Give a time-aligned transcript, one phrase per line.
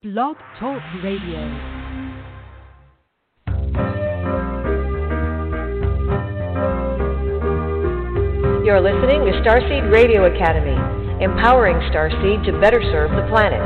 [0.00, 1.40] Blog Talk Radio.
[8.64, 10.76] You're listening to Starseed Radio Academy,
[11.20, 13.58] empowering Starseed to better serve the planet.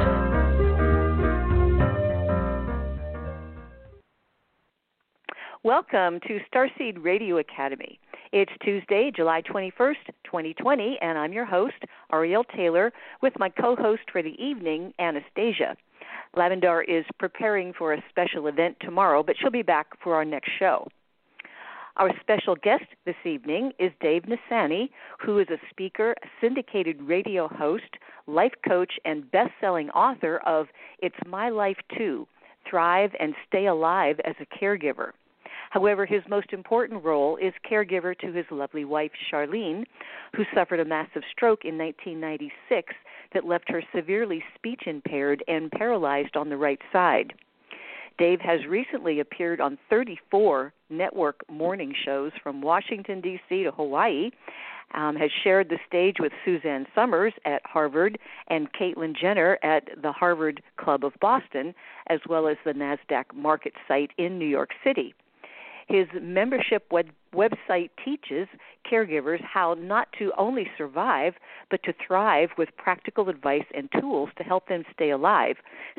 [5.63, 8.01] Welcome to Starseed Radio Academy.
[8.33, 11.75] It's Tuesday, July 21st, 2020, and I'm your host,
[12.11, 12.91] Ariel Taylor,
[13.21, 15.77] with my co host for the evening, Anastasia.
[16.37, 20.51] Lavendar is preparing for a special event tomorrow, but she'll be back for our next
[20.59, 20.89] show.
[21.99, 24.89] Our special guest this evening is Dave Nassaney,
[25.21, 30.69] who is a speaker, syndicated radio host, life coach, and best selling author of
[31.01, 32.27] It's My Life Too
[32.69, 35.11] Thrive and Stay Alive as a Caregiver.
[35.69, 39.85] However, his most important role is caregiver to his lovely wife, Charlene,
[40.35, 42.95] who suffered a massive stroke in 1996
[43.35, 47.33] that left her severely speech impaired and paralyzed on the right side.
[48.19, 53.65] Dave has recently appeared on 34 network morning shows from Washington, D.C.
[53.65, 54.31] to Hawaii,
[54.95, 60.13] um, has shared the stage with Suzanne Somers at Harvard and Caitlyn Jenner at the
[60.13, 61.75] Harvard Club of Boston,
[62.09, 65.15] as well as the NASDAQ market site in New York City.
[65.89, 68.49] His membership web- website teaches
[68.91, 71.35] caregivers how not to only survive,
[71.71, 75.57] but to thrive with practical advice and tools to help them stay alive,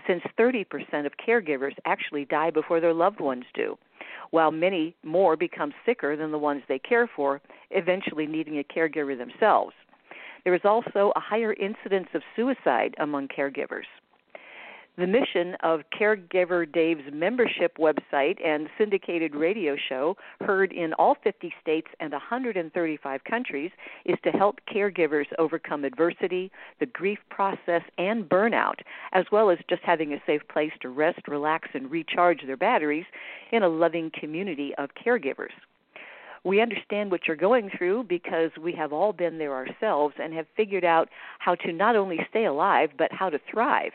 [0.08, 0.66] since 30%
[1.06, 3.78] of caregivers actually die before their loved ones do,
[4.32, 9.18] while many more become sicker than the ones they care for, eventually needing a caregiver
[9.18, 9.74] themselves.
[10.44, 13.86] There is also a higher incidence of suicide among caregivers.
[14.96, 21.52] The mission of Caregiver Dave's membership website and syndicated radio show, heard in all 50
[21.60, 23.72] states and 135 countries,
[24.06, 28.82] is to help caregivers overcome adversity, the grief process, and burnout,
[29.14, 33.06] as well as just having a safe place to rest, relax, and recharge their batteries
[33.52, 35.54] in a loving community of caregivers.
[36.44, 40.46] We understand what you're going through because we have all been there ourselves and have
[40.56, 41.10] figured out
[41.40, 43.94] how to not only stay alive, but how to thrive.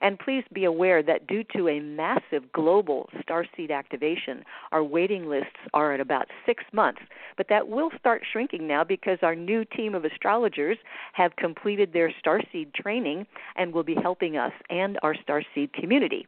[0.00, 5.58] And please be aware that due to a massive global starseed activation, our waiting lists
[5.74, 7.00] are at about six months.
[7.36, 10.78] But that will start shrinking now because our new team of astrologers
[11.14, 16.26] have completed their starseed training and will be helping us and our starseed community.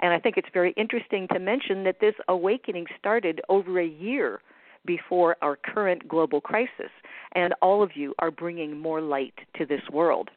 [0.00, 4.40] And I think it's very interesting to mention that this awakening started over a year
[4.84, 6.90] before our current global crisis,
[7.32, 10.30] and all of you are bringing more light to this world.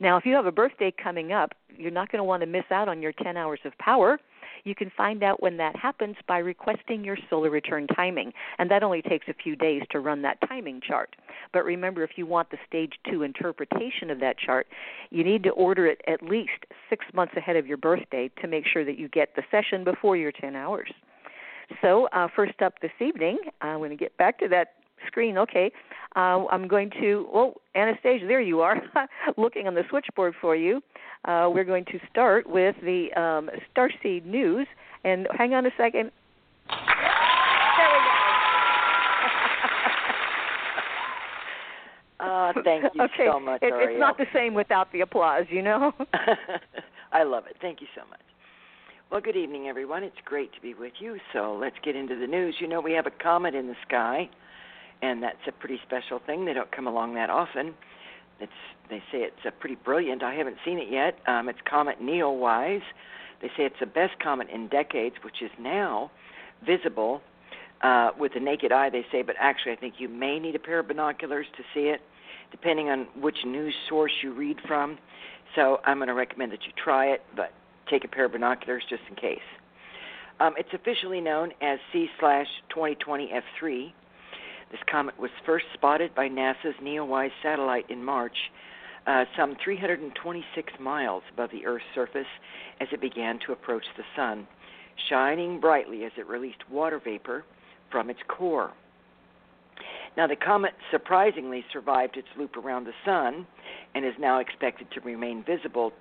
[0.00, 2.64] Now, if you have a birthday coming up, you're not going to want to miss
[2.70, 4.18] out on your 10 hours of power.
[4.64, 8.82] You can find out when that happens by requesting your solar return timing, and that
[8.82, 11.16] only takes a few days to run that timing chart.
[11.52, 14.66] But remember, if you want the stage two interpretation of that chart,
[15.10, 18.66] you need to order it at least six months ahead of your birthday to make
[18.66, 20.90] sure that you get the session before your 10 hours.
[21.82, 24.74] So, uh, first up this evening, I'm going to get back to that
[25.06, 25.38] screen.
[25.38, 25.70] Okay,
[26.16, 27.28] uh, I'm going to.
[27.32, 28.76] Oh, Anastasia, there you are,
[29.36, 30.82] looking on the switchboard for you.
[31.24, 34.66] Uh, we're going to start with the um, Starseed News.
[35.04, 36.10] And hang on a second.
[36.68, 36.76] There
[37.88, 37.98] we
[42.20, 42.26] go.
[42.26, 43.26] uh, thank you okay.
[43.26, 43.62] so much.
[43.62, 45.92] It, it's not the same without the applause, you know.
[47.12, 47.56] I love it.
[47.60, 48.20] Thank you so much.
[49.10, 50.04] Well, good evening, everyone.
[50.04, 51.18] It's great to be with you.
[51.32, 52.54] So let's get into the news.
[52.60, 54.30] You know, we have a comet in the sky,
[55.02, 56.44] and that's a pretty special thing.
[56.44, 57.74] They don't come along that often.
[58.38, 58.52] It's
[58.88, 60.22] they say it's a pretty brilliant.
[60.22, 61.18] I haven't seen it yet.
[61.26, 62.84] Um, it's Comet Neowise.
[63.42, 66.12] They say it's the best comet in decades, which is now
[66.64, 67.20] visible
[67.82, 68.90] uh, with the naked eye.
[68.90, 71.88] They say, but actually, I think you may need a pair of binoculars to see
[71.88, 72.00] it,
[72.52, 74.98] depending on which news source you read from.
[75.56, 77.50] So I'm going to recommend that you try it, but
[77.90, 79.38] take a pair of binoculars just in case.
[80.40, 83.92] Um, it's officially known as C slash 2020 F3.
[84.70, 88.36] This comet was first spotted by NASA's NEOWISE satellite in March,
[89.06, 92.26] uh, some 326 miles above the Earth's surface
[92.80, 94.46] as it began to approach the Sun,
[95.08, 97.44] shining brightly as it released water vapor
[97.90, 98.72] from its core.
[100.16, 103.46] Now, the comet surprisingly survived its loop around the Sun
[103.94, 105.92] and is now expected to remain visible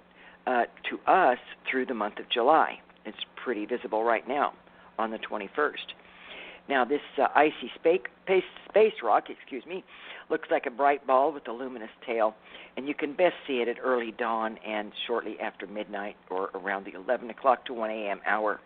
[0.47, 1.37] uh, to us
[1.69, 2.79] through the month of July.
[3.05, 4.53] It's pretty visible right now
[4.97, 5.93] on the 21st.
[6.67, 9.83] Now, this uh, icy space, space rock, excuse me,
[10.29, 12.35] looks like a bright ball with a luminous tail,
[12.77, 16.85] and you can best see it at early dawn and shortly after midnight or around
[16.85, 18.19] the 11 o'clock to 1 a.m.
[18.27, 18.59] hour.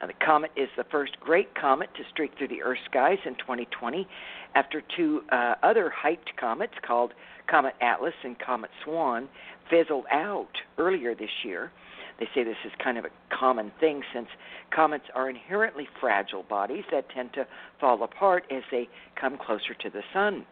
[0.00, 3.34] Now, the comet is the first great comet to streak through the Earth's skies in
[3.36, 4.06] 2020
[4.54, 7.12] after two uh, other hyped comets called
[7.48, 9.28] Comet Atlas and Comet Swan
[9.70, 11.72] fizzled out earlier this year.
[12.18, 14.28] They say this is kind of a common thing since
[14.74, 17.46] comets are inherently fragile bodies that tend to
[17.80, 18.88] fall apart as they
[19.20, 20.46] come closer to the sun.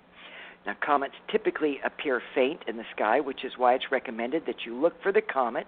[0.67, 4.79] Now, comets typically appear faint in the sky, which is why it's recommended that you
[4.81, 5.67] look for the comet,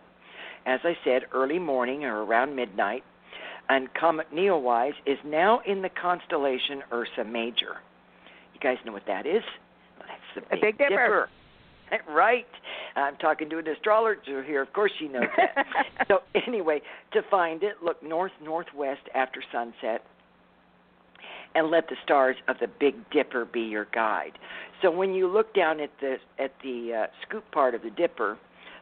[0.64, 3.05] as I said, early morning or around midnight.
[3.68, 7.78] And Comet Neowise is now in the constellation Ursa Major.
[8.54, 9.42] You guys know what that is?
[9.98, 10.94] Well, that's the Big, Big Dipper.
[10.94, 11.30] Dipper.
[12.10, 12.46] Right.
[12.96, 14.60] I'm talking to an astrologer here.
[14.60, 15.66] Of course she knows that.
[16.08, 16.80] so anyway,
[17.12, 20.02] to find it, look north northwest after sunset
[21.54, 24.32] and let the stars of the Big Dipper be your guide.
[24.82, 28.36] So when you look down at the at the uh, scoop part of the dipper,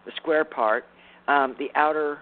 [0.07, 0.85] the square part,
[1.29, 2.19] um, the outer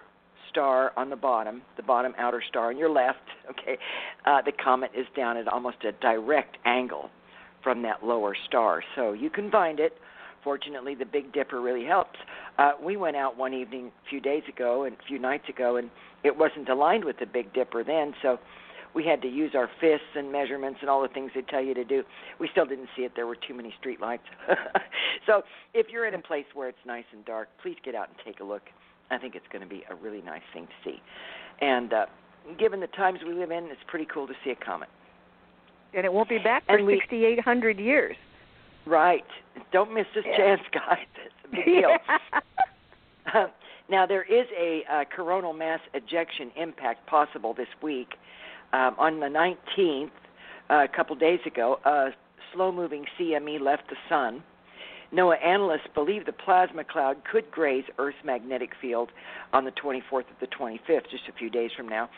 [0.52, 3.18] star on the bottom, the bottom outer star on your left,
[3.50, 3.78] okay,
[4.26, 7.10] uh, the comet is down at almost a direct angle
[7.62, 8.82] from that lower star.
[8.94, 9.94] So you can find it
[10.42, 12.18] fortunately, the Big Dipper really helps.
[12.58, 15.76] Uh, we went out one evening a few days ago and a few nights ago,
[15.76, 15.90] and
[16.24, 18.38] it wasn't aligned with the Big Dipper then, so
[18.94, 21.74] we had to use our fists and measurements and all the things they tell you
[21.74, 22.02] to do.
[22.38, 23.12] We still didn't see it.
[23.16, 24.24] There were too many street lights.
[25.26, 28.16] so if you're in a place where it's nice and dark, please get out and
[28.24, 28.62] take a look.
[29.10, 31.00] I think it's going to be a really nice thing to see.
[31.60, 32.06] And uh,
[32.58, 34.88] given the times we live in, it's pretty cool to see a comet.
[35.94, 38.16] And it won't be back for 6,800 years.
[38.86, 39.24] Right.
[39.72, 40.36] Don't miss this Yeah.
[40.36, 41.06] chance, guys.
[41.26, 41.96] It's a big deal.
[43.90, 48.14] now, there is a uh, coronal mass ejection impact possible this week.
[48.72, 50.10] Um, on the 19th,
[50.70, 52.08] uh, a couple days ago, a
[52.54, 54.42] slow moving CME left the sun.
[55.14, 59.10] NOAA analysts believe the plasma cloud could graze Earth's magnetic field
[59.52, 62.08] on the 24th of the 25th, just a few days from now,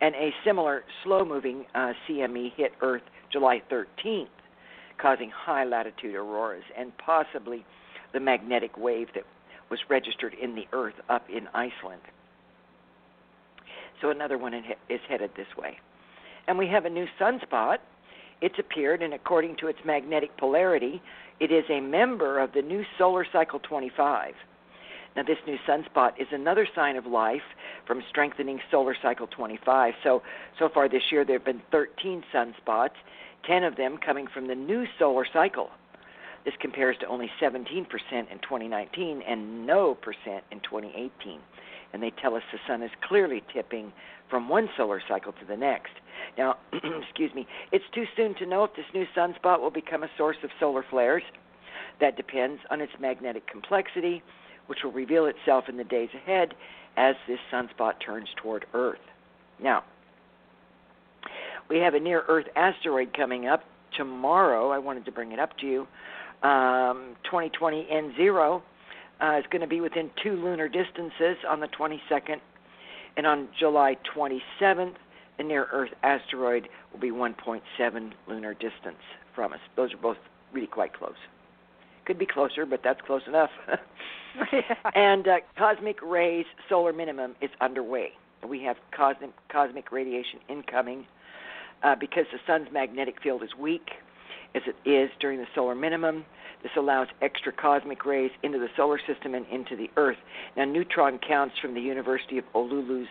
[0.00, 3.02] and a similar slow moving uh, CME hit Earth
[3.32, 4.28] July 13th,
[4.98, 7.64] causing high latitude auroras and possibly
[8.12, 9.24] the magnetic wave that
[9.68, 12.02] was registered in the Earth up in Iceland.
[14.00, 15.78] So another one is headed this way.
[16.46, 17.78] And we have a new sunspot.
[18.40, 21.00] It's appeared, and according to its magnetic polarity,
[21.40, 24.34] it is a member of the new solar cycle 25.
[25.16, 27.42] Now, this new sunspot is another sign of life
[27.86, 29.94] from strengthening solar cycle 25.
[30.02, 30.22] So,
[30.58, 32.96] so far this year, there have been 13 sunspots,
[33.46, 35.70] 10 of them coming from the new solar cycle.
[36.44, 41.38] This compares to only 17% in 2019 and no percent in 2018.
[41.94, 43.92] And they tell us the sun is clearly tipping
[44.28, 45.92] from one solar cycle to the next.
[46.36, 50.10] Now, excuse me, it's too soon to know if this new sunspot will become a
[50.18, 51.22] source of solar flares.
[52.00, 54.24] That depends on its magnetic complexity,
[54.66, 56.54] which will reveal itself in the days ahead
[56.96, 58.98] as this sunspot turns toward Earth.
[59.62, 59.84] Now,
[61.70, 63.62] we have a near Earth asteroid coming up
[63.96, 64.70] tomorrow.
[64.70, 65.86] I wanted to bring it up to you.
[66.42, 68.62] Um, 2020 N0
[69.20, 72.40] uh, is going to be within two lunar distances on the 22nd,
[73.16, 74.94] and on July 27th,
[75.38, 79.02] the near Earth asteroid will be 1.7 lunar distance
[79.34, 79.60] from us.
[79.76, 80.18] Those are both
[80.52, 81.14] really quite close.
[82.06, 83.50] Could be closer, but that's close enough.
[84.94, 88.10] and uh, cosmic rays solar minimum is underway.
[88.46, 91.06] We have cosmic cosmic radiation incoming
[91.82, 93.90] uh, because the sun's magnetic field is weak,
[94.54, 96.24] as it is during the solar minimum.
[96.62, 100.16] This allows extra cosmic rays into the solar system and into the Earth.
[100.56, 103.08] Now, neutron counts from the University of Oulu's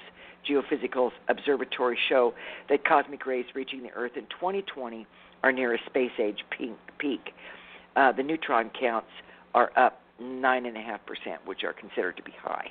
[0.49, 2.33] Geophysical Observatory show
[2.69, 5.05] that cosmic rays reaching the Earth in 2020
[5.43, 6.43] are near a space age
[6.97, 7.33] peak.
[7.95, 9.09] Uh, the neutron counts
[9.53, 10.99] are up 9.5%,
[11.45, 12.67] which are considered to be high.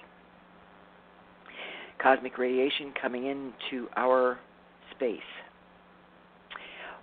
[2.03, 4.39] Cosmic radiation coming into our
[4.91, 5.21] space.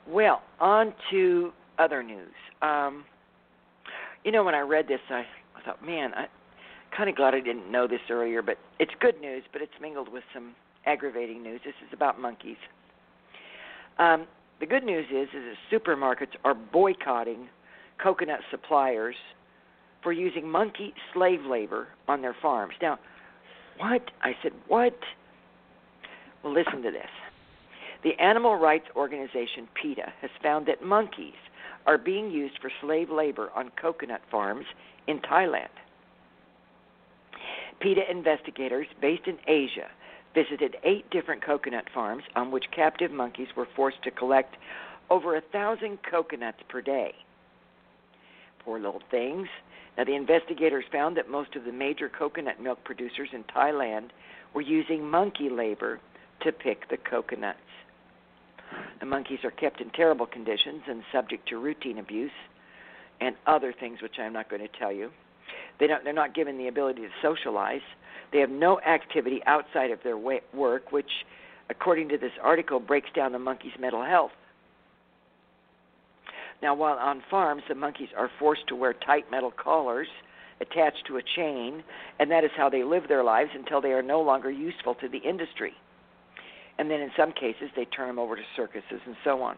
[0.10, 2.34] Well, on to other news.
[2.62, 3.06] Um,
[4.24, 5.24] you know, when I read this, I,
[5.56, 6.26] I thought, man, I
[6.96, 10.12] kind of glad I didn't know this earlier, but it's good news, but it's mingled
[10.12, 11.62] with some aggravating news.
[11.64, 12.58] This is about monkeys.
[14.00, 14.26] Um,
[14.60, 17.48] the good news is, is that supermarkets are boycotting
[18.02, 19.16] coconut suppliers
[20.02, 22.74] for using monkey slave labor on their farms.
[22.82, 22.98] Now,
[23.78, 24.02] what?
[24.24, 24.98] I said, what?
[26.44, 27.10] Well, listen to this.
[28.04, 31.34] The animal rights organization PETA has found that monkeys
[31.86, 34.66] are being used for slave labor on coconut farms
[35.08, 35.68] in Thailand.
[37.82, 39.88] PETA investigators based in Asia
[40.34, 44.56] visited eight different coconut farms on which captive monkeys were forced to collect
[45.10, 47.14] over a thousand coconuts per day.
[48.64, 49.48] Poor little things.
[49.98, 54.10] Now, the investigators found that most of the major coconut milk producers in Thailand
[54.54, 56.00] were using monkey labor
[56.42, 57.60] to pick the coconuts.
[59.00, 62.32] The monkeys are kept in terrible conditions and subject to routine abuse
[63.22, 65.12] and other things which I'm not going to tell you.
[65.80, 67.82] They don't, they're not given the ability to socialize.
[68.32, 71.10] They have no activity outside of their work, which,
[71.70, 74.32] according to this article, breaks down the monkey's mental health.
[76.62, 80.08] Now, while on farms, the monkeys are forced to wear tight metal collars
[80.62, 81.84] attached to a chain,
[82.20, 85.08] and that is how they live their lives until they are no longer useful to
[85.08, 85.74] the industry.
[86.80, 89.58] And then in some cases, they turn them over to circuses and so on.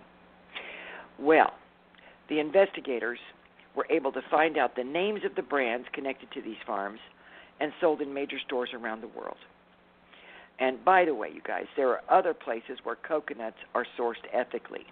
[1.19, 1.53] Well,
[2.29, 3.19] the investigators
[3.75, 6.99] were able to find out the names of the brands connected to these farms
[7.59, 9.37] and sold in major stores around the world.
[10.59, 14.85] And by the way, you guys, there are other places where coconuts are sourced ethically.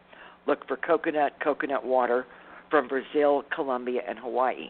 [0.48, 2.26] Look for coconut, coconut water
[2.70, 4.70] from Brazil, Colombia, and Hawaii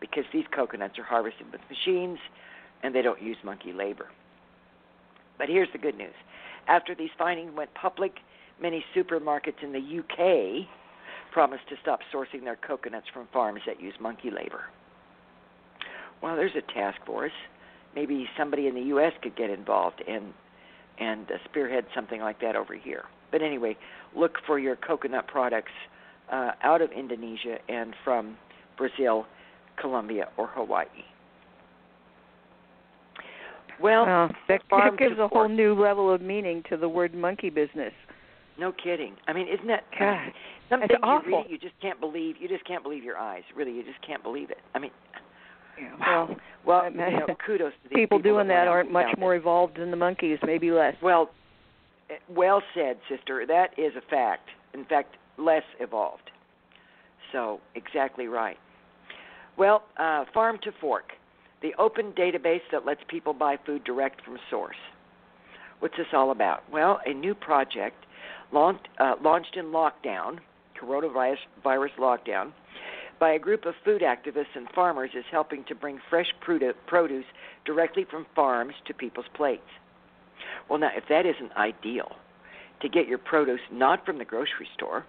[0.00, 2.18] because these coconuts are harvested with machines
[2.84, 4.06] and they don't use monkey labor.
[5.38, 6.14] But here's the good news.
[6.68, 8.12] After these findings went public,
[8.60, 10.68] many supermarkets in the UK
[11.32, 14.64] promised to stop sourcing their coconuts from farms that use monkey labor.
[16.22, 17.32] Well, there's a task force.
[17.94, 19.12] Maybe somebody in the U.S.
[19.22, 20.32] could get involved and
[21.00, 23.04] and spearhead something like that over here.
[23.30, 23.76] But anyway,
[24.16, 25.70] look for your coconut products
[26.32, 28.36] uh, out of Indonesia and from
[28.76, 29.26] Brazil,
[29.80, 30.86] Colombia, or Hawaii.
[33.80, 37.50] Well, well that, that gives a whole new level of meaning to the word monkey
[37.50, 37.92] business.
[38.58, 39.14] No kidding.
[39.28, 40.32] I mean, isn't that God?
[40.68, 41.30] Some things awful.
[41.30, 42.36] you read, you just can't believe.
[42.40, 43.42] You just can't believe your eyes.
[43.56, 44.58] Really, you just can't believe it.
[44.74, 44.90] I mean,
[45.80, 49.12] yeah, well, well, you know, kudos to these people, people doing that, that aren't much
[49.12, 49.18] it.
[49.18, 50.94] more evolved than the monkeys, maybe less.
[51.02, 51.30] Well,
[52.10, 53.46] eh, well said, sister.
[53.46, 54.48] That is a fact.
[54.74, 56.30] In fact, less evolved.
[57.32, 58.56] So exactly right.
[59.56, 61.12] Well, uh, Farm to Fork,
[61.62, 64.76] the open database that lets people buy food direct from source.
[65.80, 66.62] What's this all about?
[66.70, 68.04] Well, a new project
[68.52, 70.38] launched, uh, launched in lockdown,
[70.80, 72.52] coronavirus virus lockdown,
[73.18, 77.24] by a group of food activists and farmers is helping to bring fresh produce
[77.64, 79.62] directly from farms to people's plates.
[80.68, 82.12] Well, now, if that isn't ideal,
[82.80, 85.04] to get your produce not from the grocery store,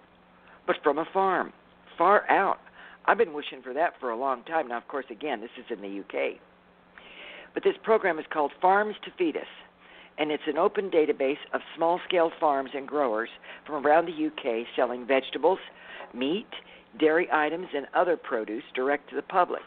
[0.66, 1.52] but from a farm,
[1.96, 2.58] far out.
[3.06, 4.68] I've been wishing for that for a long time.
[4.68, 6.38] Now, of course, again, this is in the UK.
[7.54, 9.42] But this program is called Farms to Feed Us,
[10.18, 13.28] and it's an open database of small scale farms and growers
[13.66, 15.58] from around the UK selling vegetables,
[16.14, 16.46] meat,
[16.98, 19.62] dairy items, and other produce direct to the public.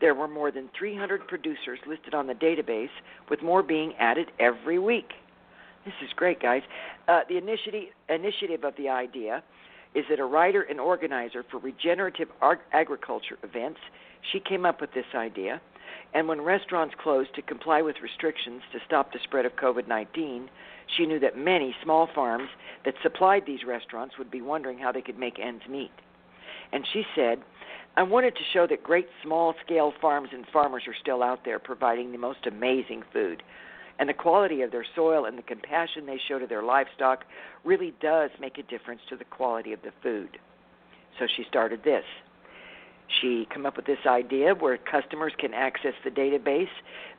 [0.00, 2.90] There were more than 300 producers listed on the database,
[3.30, 5.12] with more being added every week.
[5.84, 6.62] This is great, guys.
[7.08, 9.42] Uh, the initiative, initiative of the idea
[9.94, 12.28] is that a writer and organizer for regenerative
[12.72, 13.80] agriculture events,
[14.32, 15.60] she came up with this idea.
[16.12, 20.48] And when restaurants closed to comply with restrictions to stop the spread of COVID 19,
[20.96, 22.48] she knew that many small farms
[22.84, 25.90] that supplied these restaurants would be wondering how they could make ends meet.
[26.72, 27.38] And she said,
[27.96, 31.58] I wanted to show that great small scale farms and farmers are still out there
[31.58, 33.42] providing the most amazing food.
[33.98, 37.24] And the quality of their soil and the compassion they show to their livestock
[37.64, 40.38] really does make a difference to the quality of the food.
[41.18, 42.04] So she started this.
[43.20, 46.68] She came up with this idea where customers can access the database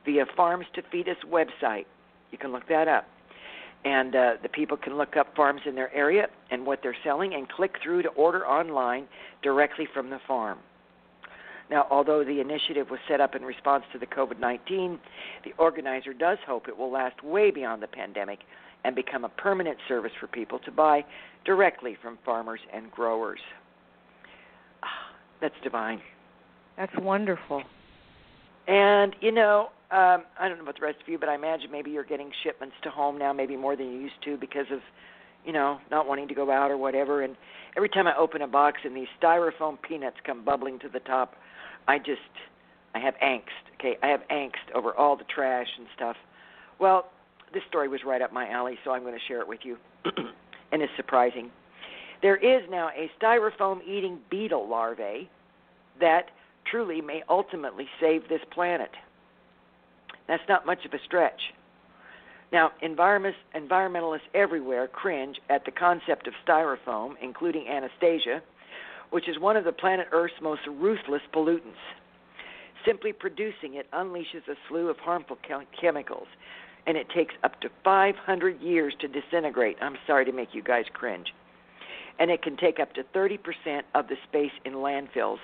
[0.04, 1.86] via Farms to Feed Us website.
[2.30, 3.06] You can look that up
[3.86, 7.34] and uh, the people can look up farms in their area and what they're selling
[7.34, 9.06] and click through to order online
[9.42, 10.58] directly from the farm.
[11.70, 14.98] Now, although the initiative was set up in response to the COVID 19,
[15.44, 18.40] the organizer does hope it will last way beyond the pandemic
[18.84, 21.04] and become a permanent service for people to buy
[21.44, 23.40] directly from farmers and growers.
[25.40, 26.00] That's divine.
[26.76, 27.62] That's wonderful.
[28.68, 31.70] And, you know, um, I don't know about the rest of you, but I imagine
[31.70, 34.80] maybe you're getting shipments to home now, maybe more than you used to because of,
[35.44, 37.22] you know, not wanting to go out or whatever.
[37.22, 37.36] And
[37.76, 41.34] every time I open a box and these styrofoam peanuts come bubbling to the top,
[41.88, 42.20] I just,
[42.94, 43.42] I have angst.
[43.78, 46.16] Okay, I have angst over all the trash and stuff.
[46.78, 47.10] Well,
[47.52, 49.76] this story was right up my alley, so I'm going to share it with you.
[50.72, 51.50] and it's surprising.
[52.22, 55.28] There is now a styrofoam eating beetle larvae
[56.00, 56.30] that
[56.70, 58.90] truly may ultimately save this planet.
[60.26, 61.40] That's not much of a stretch.
[62.52, 68.42] Now, environmentalists everywhere cringe at the concept of styrofoam, including Anastasia,
[69.10, 71.80] which is one of the planet Earth's most ruthless pollutants.
[72.84, 75.38] Simply producing it unleashes a slew of harmful
[75.80, 76.28] chemicals,
[76.86, 79.76] and it takes up to 500 years to disintegrate.
[79.80, 81.34] I'm sorry to make you guys cringe.
[82.18, 83.38] And it can take up to 30%
[83.94, 85.38] of the space in landfills,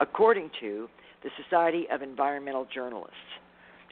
[0.00, 0.88] according to
[1.22, 3.16] the Society of Environmental Journalists.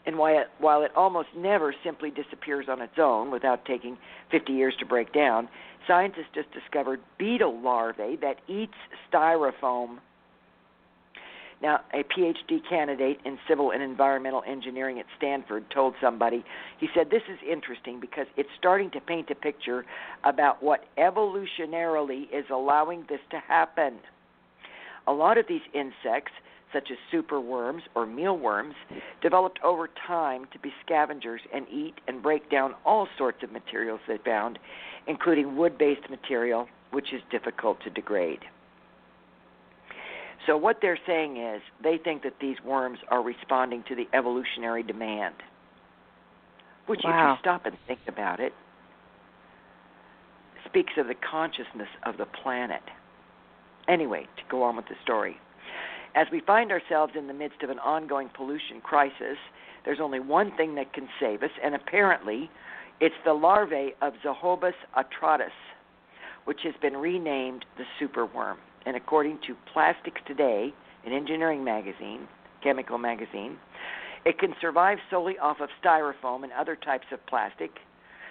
[0.07, 3.99] And while it, while it almost never simply disappears on its own without taking
[4.31, 5.49] 50 years to break down,
[5.87, 8.75] scientists just discovered beetle larvae that eats
[9.13, 9.99] styrofoam.
[11.63, 16.45] Now, a PhD candidate in civil and environmental engineering at Stanford told somebody,
[16.79, 19.87] he said, This is interesting because it's starting to paint a picture
[20.23, 23.99] about what evolutionarily is allowing this to happen.
[25.07, 26.33] A lot of these insects
[26.77, 28.75] such as superworms or mealworms,
[29.23, 34.01] developed over time to be scavengers and eat and break down all sorts of materials
[34.07, 34.59] they found,
[35.07, 38.41] including wood based material, which is difficult to degrade.
[40.47, 44.83] So, what they're saying is they think that these worms are responding to the evolutionary
[44.83, 45.35] demand.
[46.87, 47.33] Which, wow.
[47.33, 48.53] if you stop and think about it,
[50.67, 52.83] speaks of the consciousness of the planet.
[53.89, 55.39] Anyway, to go on with the story.
[56.17, 59.37] As we find ourselves in the midst of an ongoing pollution crisis,
[59.85, 62.51] there's only one thing that can save us, and apparently,
[63.01, 65.51] it's the larvae of Zophobas atratus,
[66.47, 68.57] which has been renamed the superworm.
[68.87, 70.73] And according to Plastics Today,
[71.05, 72.27] an engineering magazine,
[72.63, 73.59] chemical magazine,
[74.25, 77.73] it can survive solely off of styrofoam and other types of plastic.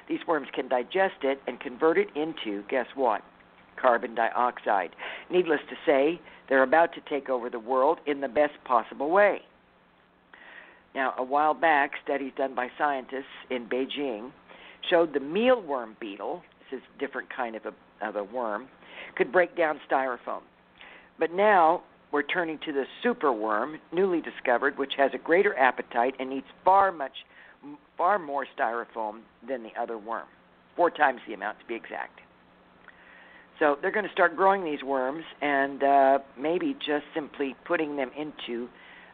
[0.10, 3.22] These worms can digest it and convert it into, guess what?
[3.80, 4.92] Carbon dioxide.
[5.30, 9.42] Needless to say, they're about to take over the world in the best possible way.
[10.94, 14.32] Now, a while back, studies done by scientists in Beijing
[14.90, 18.68] showed the mealworm beetle, this is a different kind of a, of a worm,
[19.18, 20.42] could break down styrofoam.
[21.20, 26.32] But now we're turning to the superworm, newly discovered, which has a greater appetite and
[26.32, 27.26] eats far much,
[27.98, 30.28] far more styrofoam than the other worm,
[30.76, 32.22] four times the amount to be exact.
[33.60, 38.12] So they're going to start growing these worms and uh, maybe just simply putting them
[38.18, 38.68] into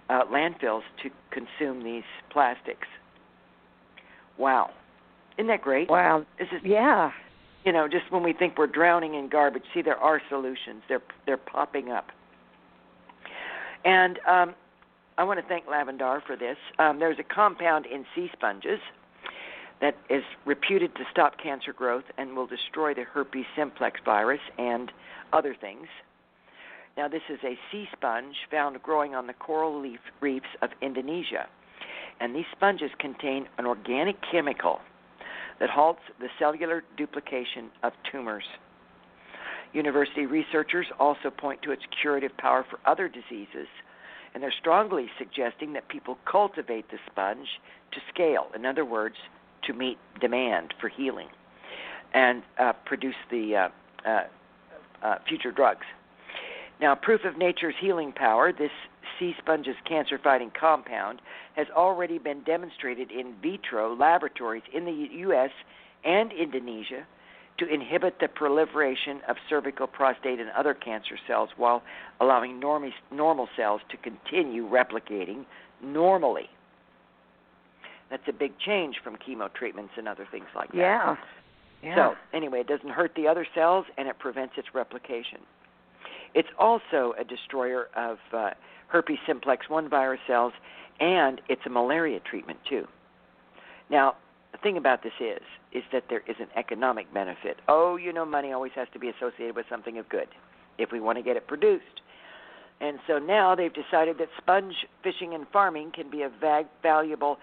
[0.10, 2.88] uh, landfills to consume these plastics.
[4.38, 4.72] Wow,
[5.38, 5.90] isn't that great?
[5.90, 7.12] Wow, this is yeah.
[7.64, 10.82] You know, just when we think we're drowning in garbage, see there are solutions.
[10.90, 12.08] They're they're popping up.
[13.86, 14.56] And um,
[15.18, 16.58] I want to thank Lavendar for this.
[16.80, 18.80] Um, there's a compound in sea sponges
[19.82, 24.92] that is reputed to stop cancer growth and will destroy the herpes simplex virus and
[25.34, 25.88] other things.
[26.96, 31.48] Now, this is a sea sponge found growing on the coral reef reefs of Indonesia.
[32.20, 34.80] And these sponges contain an organic chemical
[35.60, 38.44] that halts the cellular duplication of tumors.
[39.74, 43.68] University researchers also point to its curative power for other diseases,
[44.34, 47.48] and they're strongly suggesting that people cultivate the sponge
[47.92, 48.48] to scale.
[48.54, 49.16] In other words,
[49.64, 51.28] to meet demand for healing
[52.14, 53.70] and uh, produce the uh,
[54.10, 54.24] uh,
[55.02, 55.86] uh, future drugs.
[56.80, 58.72] Now, proof of nature's healing power, this
[59.20, 61.22] sea sponge's cancer fighting compound
[61.56, 65.52] has already been demonstrated in vitro laboratories in the U.S.
[66.04, 67.06] and Indonesia
[67.60, 71.84] to inhibit the proliferation of cervical, prostate, and other cancer cells while
[72.20, 75.46] allowing normal cells to continue replicating
[75.84, 76.50] normally.
[78.12, 80.78] That's a big change from chemo treatments and other things like that.
[80.78, 81.16] Yeah.
[81.82, 81.96] yeah.
[81.96, 85.40] So, anyway, it doesn't hurt the other cells and it prevents its replication.
[86.36, 88.52] It's also a destroyer of uh,
[88.88, 90.54] herpes simplex 1 virus cells
[91.00, 92.86] and it's a malaria treatment too.
[93.90, 94.16] Now,
[94.52, 97.58] the thing about this is is that there is an economic benefit.
[97.70, 100.28] Oh, you know money always has to be associated with something of good
[100.78, 102.02] if we want to get it produced.
[102.82, 106.32] And so now they've decided that sponge fishing and farming can be a
[106.82, 107.38] valuable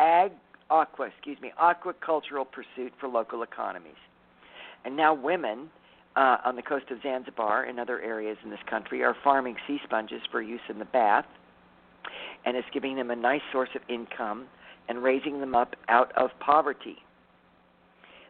[0.00, 0.32] ag
[0.70, 4.00] aqua, excuse me, aquacultural pursuit for local economies.
[4.84, 5.68] And now women
[6.16, 9.78] uh, on the coast of Zanzibar and other areas in this country are farming sea
[9.84, 11.26] sponges for use in the bath,
[12.44, 14.46] and it's giving them a nice source of income
[14.88, 16.96] and raising them up out of poverty.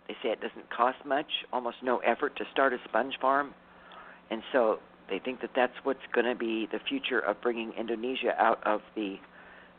[0.09, 3.55] They say it doesn't cost much, almost no effort to start a sponge farm,
[4.31, 8.35] and so they think that that's what's going to be the future of bringing Indonesia
[8.39, 9.17] out of the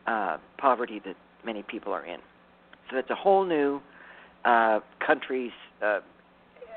[0.08, 2.20] uh, poverty that many people are in.
[2.90, 3.82] So that's a whole new
[4.46, 5.52] uh, country's
[5.84, 6.00] uh,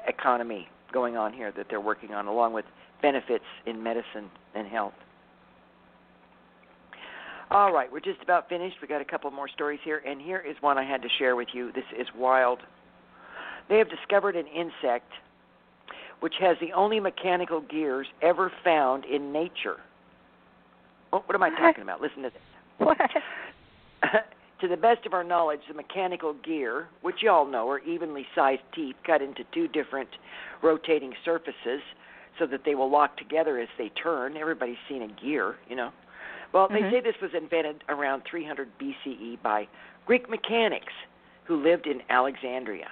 [0.06, 2.64] economy going on here that they're working on, along with
[3.02, 4.94] benefits in medicine and health.
[7.50, 8.76] All right, we're just about finished.
[8.80, 11.36] We got a couple more stories here, and here is one I had to share
[11.36, 11.72] with you.
[11.72, 12.60] This is wild.
[13.68, 15.10] They have discovered an insect
[16.20, 19.76] which has the only mechanical gears ever found in nature.
[21.12, 22.00] Oh, what am I talking about?
[22.00, 22.40] Listen to this.
[22.78, 22.96] What?
[24.60, 28.26] to the best of our knowledge, the mechanical gear, which you all know are evenly
[28.34, 30.08] sized teeth cut into two different
[30.62, 31.80] rotating surfaces
[32.38, 34.36] so that they will lock together as they turn.
[34.36, 35.92] Everybody's seen a gear, you know.
[36.52, 36.72] Well, Mhm.
[36.72, 39.66] they say this was invented around 300 BCE by
[40.06, 40.92] Greek mechanics
[41.44, 42.90] who lived in Alexandria.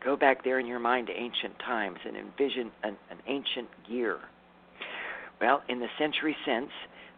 [0.00, 4.18] Go back there in your mind to ancient times and envision an, an ancient gear.
[5.40, 6.70] Well, in the century since,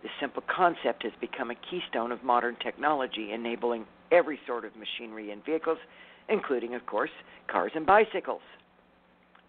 [0.03, 5.31] this simple concept has become a keystone of modern technology, enabling every sort of machinery
[5.31, 5.79] and vehicles,
[6.29, 7.11] including, of course,
[7.49, 8.41] cars and bicycles.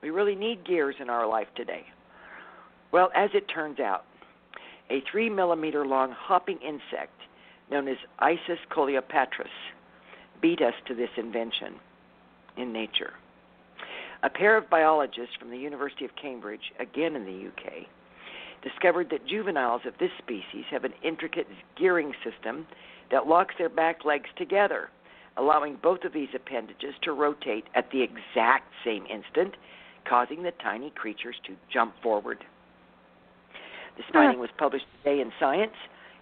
[0.01, 1.85] We really need gears in our life today.
[2.91, 4.03] Well, as it turns out,
[4.89, 7.13] a three millimeter long hopping insect
[7.69, 9.47] known as Issus coleoptratus
[10.41, 11.75] beat us to this invention
[12.57, 13.13] in nature.
[14.23, 17.87] A pair of biologists from the University of Cambridge, again in the UK,
[18.61, 21.47] discovered that juveniles of this species have an intricate
[21.77, 22.67] gearing system
[23.11, 24.89] that locks their back legs together,
[25.37, 29.55] allowing both of these appendages to rotate at the exact same instant,
[30.07, 32.43] causing the tiny creatures to jump forward.
[33.97, 35.73] This finding was published today in Science.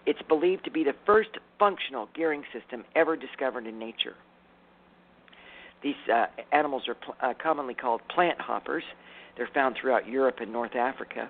[0.06, 4.16] It's believed to be the first functional gearing system ever discovered in nature.
[5.84, 8.84] These uh, animals are pl- uh, commonly called plant hoppers.
[9.38, 11.30] They're found throughout Europe and North Africa.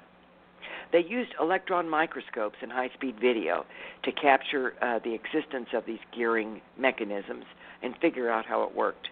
[0.91, 3.65] They used electron microscopes and high speed video
[4.04, 7.45] to capture uh, the existence of these gearing mechanisms
[7.84, 9.08] and figure out how it worked.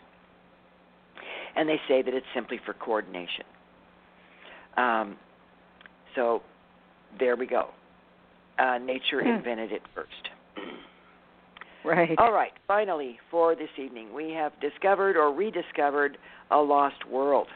[1.56, 3.46] And they say that it's simply for coordination.
[4.76, 5.18] Um,
[6.16, 6.42] so
[7.20, 7.70] there we go.
[8.60, 9.30] Uh, nature Hmm.
[9.30, 10.30] invented it first.
[11.84, 12.18] Right.
[12.18, 16.18] All right, finally, for this evening, we have discovered or rediscovered
[16.52, 17.48] a lost world.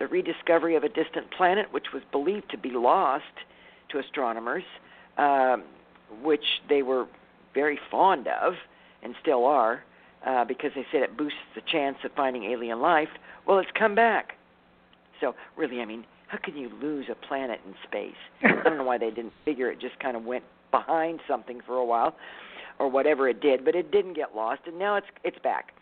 [0.00, 3.24] The rediscovery of a distant planet, which was believed to be lost
[3.90, 4.64] to astronomers,
[5.18, 5.62] um,
[6.22, 7.06] which they were
[7.54, 8.54] very fond of
[9.02, 9.84] and still are,
[10.26, 13.10] uh, because they said it boosts the chance of finding alien life.
[13.46, 14.36] Well, it's come back.
[15.20, 18.14] So, really, I mean, how can you lose a planet in space?
[18.42, 21.76] I don't know why they didn't figure it just kind of went behind something for
[21.76, 22.16] a while
[22.78, 25.74] or whatever it did, but it didn't get lost, and now it's it's back.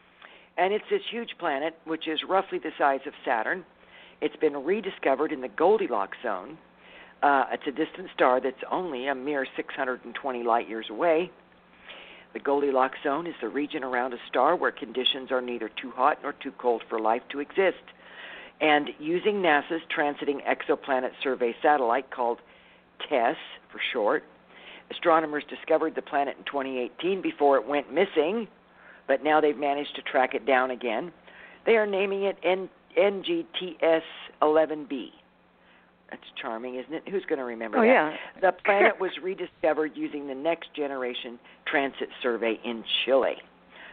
[0.56, 3.64] And it's this huge planet, which is roughly the size of Saturn.
[4.20, 6.58] It's been rediscovered in the Goldilocks zone.
[7.22, 11.30] Uh, it's a distant star that's only a mere 620 light years away.
[12.32, 16.18] The Goldilocks zone is the region around a star where conditions are neither too hot
[16.22, 17.82] nor too cold for life to exist.
[18.60, 22.38] And using NASA's Transiting Exoplanet Survey satellite called
[23.08, 23.36] TESS
[23.70, 24.24] for short,
[24.90, 28.48] astronomers discovered the planet in 2018 before it went missing,
[29.06, 31.12] but now they've managed to track it down again.
[31.66, 34.02] They are naming it N- NGTS
[34.42, 35.08] 11b.
[36.10, 37.02] That's charming, isn't it?
[37.08, 37.86] Who's going to remember Oh that?
[37.86, 38.16] yeah.
[38.40, 43.36] The planet was rediscovered using the Next Generation Transit Survey in Chile.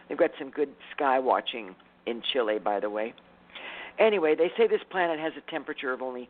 [0.08, 1.74] They've got some good sky watching
[2.06, 3.12] in Chile, by the way.
[3.98, 6.28] Anyway, they say this planet has a temperature of only,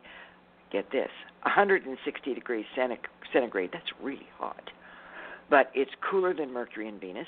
[0.71, 1.09] get this,
[1.43, 2.65] 160 degrees
[3.31, 3.69] centigrade.
[3.71, 4.71] That's really hot.
[5.49, 7.27] But it's cooler than Mercury and Venus.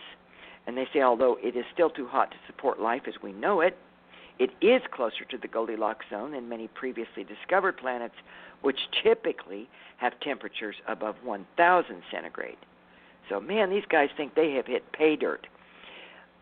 [0.67, 3.61] And they say, although it is still too hot to support life as we know
[3.61, 3.77] it,
[4.39, 8.15] it is closer to the Goldilocks zone than many previously discovered planets,
[8.61, 12.57] which typically have temperatures above 1,000 centigrade.
[13.27, 15.45] So, man, these guys think they have hit pay dirt.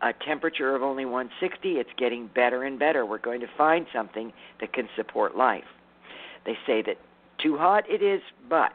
[0.00, 3.04] A temperature of only 160, it's getting better and better.
[3.04, 5.64] We're going to find something that can support life.
[6.46, 6.98] They say that
[7.42, 8.74] too hot it is, but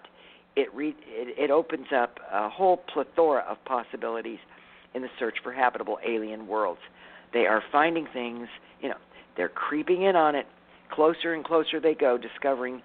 [0.58, 4.40] it, re- it, it opens up a whole plethora of possibilities
[4.94, 6.82] in the search for habitable alien worlds.
[7.32, 8.48] They are finding things,
[8.82, 8.98] you know,
[9.36, 10.46] they're creeping in on it.
[10.91, 12.82] Closer and closer they go, discovering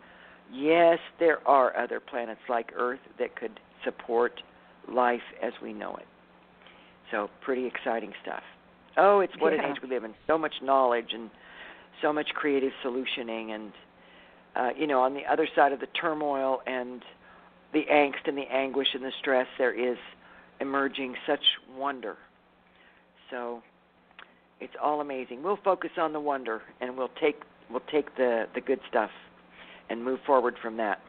[0.53, 4.41] yes, there are other planets like Earth that could support
[4.91, 6.07] life as we know it.
[7.11, 8.43] So, pretty exciting stuff.
[8.97, 9.65] Oh, it's what yeah.
[9.65, 10.15] an age we live in.
[10.27, 11.31] So much knowledge and
[12.03, 13.73] so much creative solutioning, and
[14.57, 17.03] uh, you know, on the other side of the turmoil and
[17.73, 19.97] the angst and the anguish and the stress, there is
[20.61, 21.43] emerging such
[21.77, 22.17] wonder.
[23.31, 23.63] So,
[24.61, 25.43] it's all amazing.
[25.43, 27.41] We'll focus on the wonder, and we'll take
[27.71, 29.11] we'll take the the good stuff
[29.91, 31.01] and move forward from that.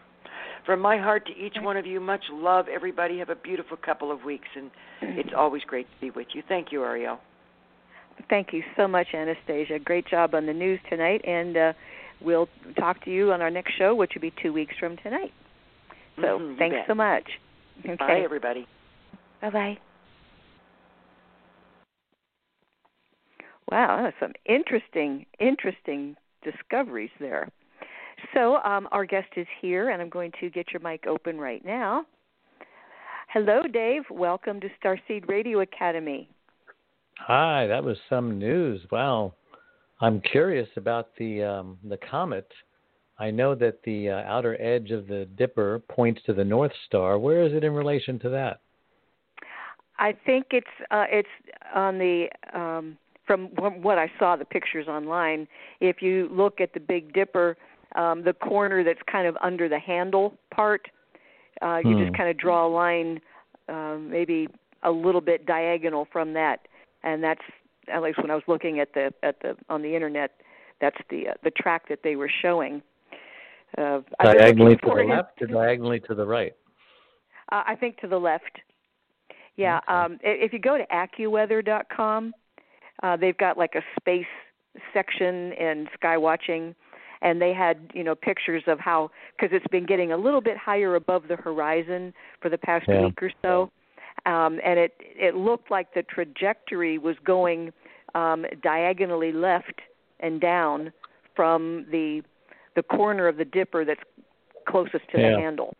[0.66, 3.18] From my heart to each one of you, much love, everybody.
[3.20, 4.70] Have a beautiful couple of weeks, and
[5.02, 6.44] it's always great to be with you.
[6.48, 7.20] Thank you, Ariel.
[8.30, 9.80] Thank you so much, Anastasia.
[9.80, 11.74] Great job on the news tonight, and uh,
[12.22, 15.32] we'll talk to you on our next show, which will be two weeks from tonight.
[16.18, 16.88] So Mhm, thanks bet.
[16.88, 17.40] so much.
[17.86, 17.96] Okay.
[17.96, 18.68] Bye, everybody.
[19.42, 19.78] Bye bye.
[23.72, 27.48] Wow, that's some interesting, interesting discoveries there.
[28.34, 31.64] So, um, our guest is here, and I'm going to get your mic open right
[31.64, 32.06] now.
[33.32, 34.02] Hello, Dave.
[34.10, 36.28] Welcome to Starseed Radio Academy.
[37.20, 38.82] Hi, that was some news.
[38.92, 39.34] Wow,
[40.02, 42.48] I'm curious about the um, the comet.
[43.20, 47.20] I know that the uh, outer edge of the Dipper points to the North Star.
[47.20, 48.62] Where is it in relation to that?
[50.00, 51.30] I think it's uh, it's
[51.76, 52.98] on the um,
[53.30, 53.50] from
[53.84, 55.48] what I saw the pictures online.
[55.82, 57.58] If you look at the Big Dipper,
[57.96, 60.88] um, the corner that's kind of under the handle part,
[61.62, 62.06] uh, you Hmm.
[62.06, 63.22] just kind of draw a line,
[63.68, 64.48] um, maybe
[64.82, 66.68] a little bit diagonal from that,
[67.04, 67.44] and that's
[67.88, 70.42] at least when I was looking at the at the on the internet,
[70.82, 72.82] that's the uh, the track that they were showing.
[73.78, 76.56] Uh, Diagonally to the left or diagonally to the right?
[77.52, 78.58] Uh, I think to the left.
[79.56, 79.78] Yeah.
[79.78, 79.94] Okay.
[79.94, 82.34] Um, if you go to AccuWeather.com,
[83.04, 84.26] uh, they've got like a space
[84.94, 86.76] section and sky watching,
[87.22, 90.58] and they had you know pictures of how because it's been getting a little bit
[90.58, 93.06] higher above the horizon for the past Yeah.
[93.06, 93.72] week or so,
[94.26, 97.72] um, and it it looked like the trajectory was going
[98.16, 99.82] um, diagonally left
[100.20, 100.92] and down
[101.36, 102.22] from the
[102.76, 104.04] the corner of the dipper that's
[104.68, 105.32] closest to Yeah.
[105.32, 105.74] the handle.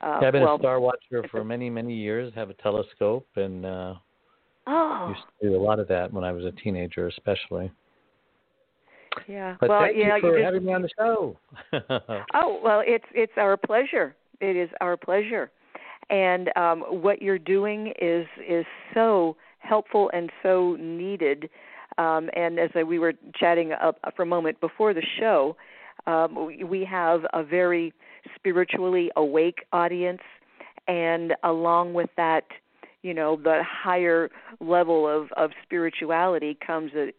[0.00, 2.32] Uh, yeah, I've been well, a star watcher for many, many years.
[2.34, 3.94] Have a telescope and uh,
[4.66, 7.70] Oh, used to do a lot of that when I was a teenager, especially.
[9.28, 9.56] yeah.
[9.60, 11.38] But well, thank you know, you for just, having me on the show.
[12.34, 14.14] Oh well, it's it's our pleasure.
[14.40, 15.50] It is our pleasure,
[16.10, 21.48] and um, what you're doing is is so helpful and so needed.
[21.96, 25.56] Um, and as I, we were chatting uh, for a moment before the show,
[26.06, 27.92] um, we have a very
[28.34, 30.20] spiritually awake audience,
[30.88, 32.44] and along with that,
[33.04, 37.12] you know, the higher level of of spirituality comes a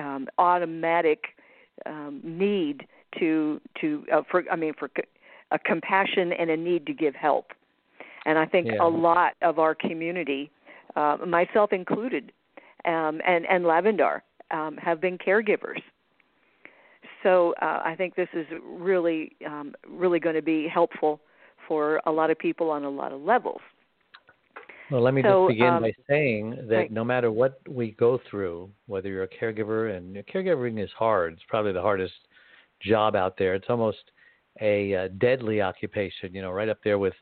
[0.00, 1.20] um, automatic
[1.86, 2.86] um, need
[3.18, 5.02] to to uh, for I mean for c-
[5.50, 7.46] a compassion and a need to give help.
[8.26, 8.86] And I think Yeah.
[8.86, 10.50] a lot of our community,
[10.94, 12.32] uh, myself included,
[12.84, 15.80] um, and and Lavendar um, have been caregivers.
[17.22, 21.20] So uh, I think this is really um, really going to be helpful
[21.66, 23.62] for a lot of people on a lot of levels.
[24.90, 26.92] Well, let me So, just begin um, by saying that right.
[26.92, 31.42] no matter what we go through, whether you're a caregiver, and caregiving is hard, it's
[31.48, 32.14] probably the hardest
[32.80, 33.54] job out there.
[33.54, 33.98] It's almost
[34.60, 37.14] a uh, deadly occupation, you know, right up there with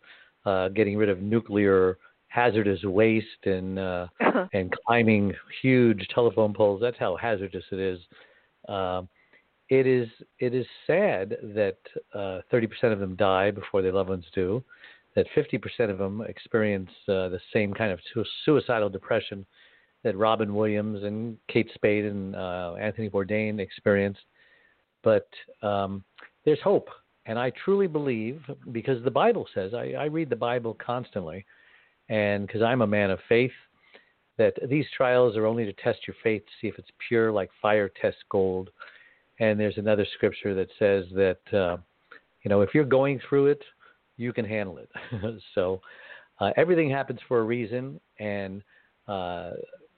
[0.46, 4.06] uh, getting rid of nuclear hazardous waste and uh,
[4.52, 6.80] and climbing huge telephone poles.
[6.80, 8.00] That's how hazardous it is.
[8.68, 9.08] Um,
[9.68, 11.78] it is it is sad that
[12.14, 14.62] uh, 30% of them die before their loved ones do.
[15.16, 19.44] That 50% of them experience uh, the same kind of su- suicidal depression
[20.04, 24.20] that Robin Williams and Kate Spade and uh, Anthony Bourdain experienced.
[25.02, 25.28] But
[25.62, 26.04] um,
[26.44, 26.88] there's hope,
[27.26, 28.42] and I truly believe
[28.72, 31.44] because the Bible says I, I read the Bible constantly,
[32.08, 33.52] and because I'm a man of faith,
[34.38, 37.50] that these trials are only to test your faith to see if it's pure, like
[37.60, 38.70] fire tests gold.
[39.40, 41.76] And there's another scripture that says that uh,
[42.42, 43.62] you know if you're going through it,
[44.18, 44.90] you can handle it.
[45.54, 45.80] so
[46.40, 48.62] uh, everything happens for a reason, and
[49.06, 49.52] uh,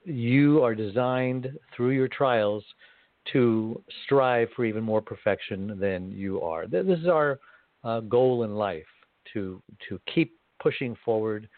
[0.05, 2.65] you are designed through your trials
[3.33, 6.67] to strive for even more perfection than you are.
[6.67, 7.39] This is our
[7.85, 8.87] uh, goal in life
[9.33, 11.49] to to keep pushing forward.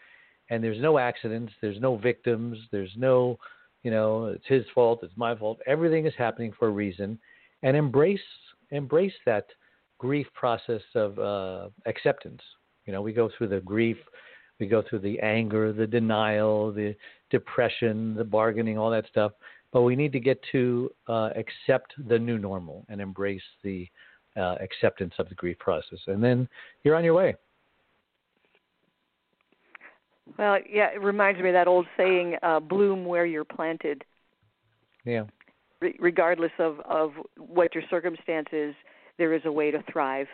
[0.49, 3.37] And there's no accidents, there's no victims, there's no,
[3.81, 5.59] you know, it's his fault, it's my fault.
[5.65, 7.17] Everything is happening for a reason,
[7.63, 8.19] and embrace
[8.71, 9.45] embrace that
[10.03, 12.41] grief process of uh, acceptance.
[12.85, 13.95] You know, we go through the grief,
[14.59, 16.93] we go through the anger, the denial, the
[17.29, 19.31] depression, the bargaining, all that stuff.
[19.71, 23.87] But we need to get to uh, accept the new normal and embrace the
[24.35, 26.49] uh, acceptance of the grief process, and then
[26.83, 27.33] you're on your way.
[30.37, 34.03] Well, yeah, it reminds me of that old saying, uh, "Bloom where you're planted."
[35.05, 35.23] Yeah.
[35.79, 38.75] Re- regardless of of what your circumstances,
[39.17, 40.27] there is a way to thrive,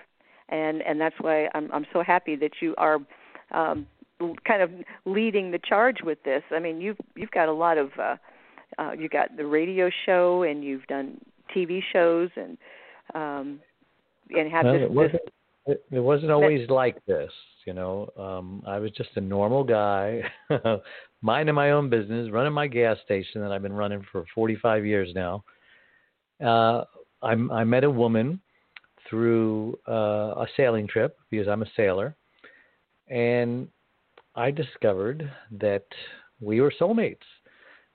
[0.49, 2.99] and and that's why I'm I'm so happy that you are
[3.51, 3.87] um,
[4.45, 4.71] kind of
[5.05, 6.43] leading the charge with this.
[6.51, 8.15] I mean, you've you've got a lot of uh,
[8.77, 11.19] uh, you got the radio show, and you've done
[11.55, 12.57] TV shows, and
[13.13, 13.59] um,
[14.31, 15.21] and have well, this, it wasn't
[15.65, 17.31] it, it wasn't always like this
[17.65, 18.09] you know.
[18.17, 20.21] Um i was just a normal guy
[21.21, 25.09] minding my own business running my gas station that i've been running for 45 years
[25.13, 25.43] now.
[26.43, 26.83] Uh
[27.21, 28.39] i i met a woman
[29.09, 32.15] through uh a sailing trip because i'm a sailor
[33.09, 33.67] and
[34.35, 35.85] i discovered that
[36.39, 37.17] we were soulmates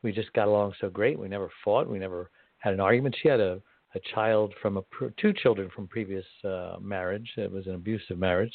[0.03, 3.29] we just got along so great we never fought we never had an argument she
[3.29, 3.61] had a
[3.94, 4.83] a child from a
[5.20, 7.31] two children from previous uh, marriage.
[7.37, 8.53] It was an abusive marriage,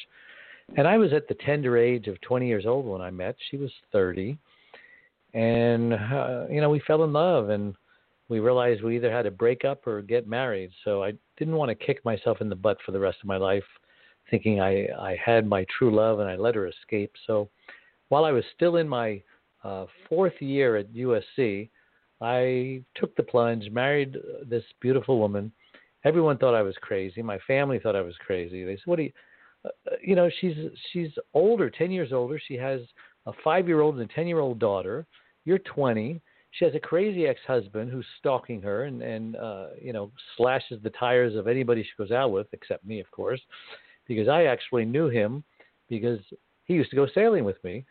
[0.75, 3.35] and I was at the tender age of 20 years old when I met.
[3.49, 4.37] She was 30,
[5.33, 7.73] and uh, you know we fell in love, and
[8.27, 10.71] we realized we either had to break up or get married.
[10.83, 13.38] So I didn't want to kick myself in the butt for the rest of my
[13.38, 13.63] life,
[14.30, 17.12] thinking I I had my true love and I let her escape.
[17.25, 17.49] So
[18.10, 19.21] while I was still in my
[19.63, 21.69] uh, fourth year at USC,
[22.21, 25.52] I took the plunge, married this beautiful woman.
[26.04, 27.21] Everyone thought I was crazy.
[27.21, 28.63] My family thought I was crazy.
[28.63, 29.12] They said, "What do you?"
[29.65, 29.69] Uh,
[30.02, 30.56] you know, she's
[30.91, 32.39] she's older, ten years older.
[32.47, 32.82] She has
[33.25, 35.06] a five-year-old and a ten-year-old daughter.
[35.45, 36.21] You're 20.
[36.51, 40.89] She has a crazy ex-husband who's stalking her and and uh, you know slashes the
[40.91, 43.41] tires of anybody she goes out with, except me, of course,
[44.07, 45.43] because I actually knew him
[45.89, 46.19] because
[46.65, 47.85] he used to go sailing with me.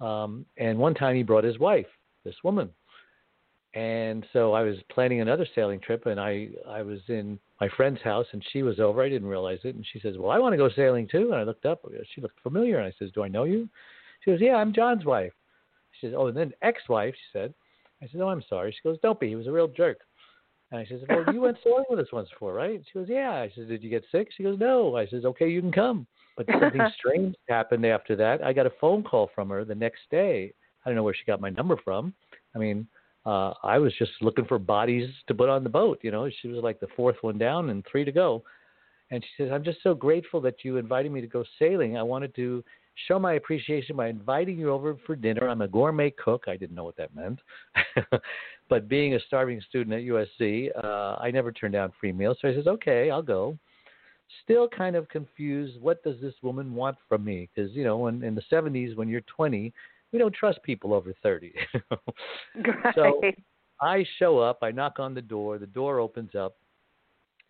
[0.00, 1.86] Um, and one time he brought his wife,
[2.22, 2.70] this woman,
[3.74, 8.00] and so I was planning another sailing trip, and I I was in my friend's
[8.02, 9.02] house, and she was over.
[9.02, 11.40] I didn't realize it, and she says, "Well, I want to go sailing too." And
[11.40, 11.84] I looked up.
[12.14, 13.68] She looked familiar, and I says, "Do I know you?"
[14.24, 15.32] She goes, "Yeah, I'm John's wife."
[15.92, 17.52] She says, "Oh, and then ex-wife," she said.
[18.02, 19.28] I said, "Oh, I'm sorry." She goes, "Don't be.
[19.28, 19.98] He was a real jerk."
[20.70, 23.32] And I says, "Well, you went sailing with us once before, right?" She goes, "Yeah."
[23.32, 26.06] I said, "Did you get sick?" She goes, "No." I says, "Okay, you can come."
[26.36, 28.42] But something strange happened after that.
[28.44, 30.52] I got a phone call from her the next day.
[30.84, 32.14] I don't know where she got my number from.
[32.54, 32.86] I mean,
[33.24, 35.98] uh, I was just looking for bodies to put on the boat.
[36.02, 38.44] You know, she was like the fourth one down and three to go.
[39.10, 41.96] And she says, I'm just so grateful that you invited me to go sailing.
[41.96, 42.62] I wanted to
[43.06, 45.48] show my appreciation by inviting you over for dinner.
[45.48, 46.44] I'm a gourmet cook.
[46.48, 47.40] I didn't know what that meant.
[48.68, 52.38] but being a starving student at USC, uh, I never turned down free meals.
[52.40, 53.58] So I says, okay, I'll go.
[54.42, 55.80] Still kind of confused.
[55.80, 57.48] What does this woman want from me?
[57.54, 59.72] Because, you know, in, in the 70s, when you're 20,
[60.12, 61.52] we don't trust people over 30.
[62.54, 62.94] right.
[62.94, 63.20] So
[63.80, 66.56] I show up, I knock on the door, the door opens up.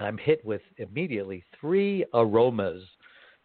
[0.01, 2.83] I'm hit with immediately three aromas.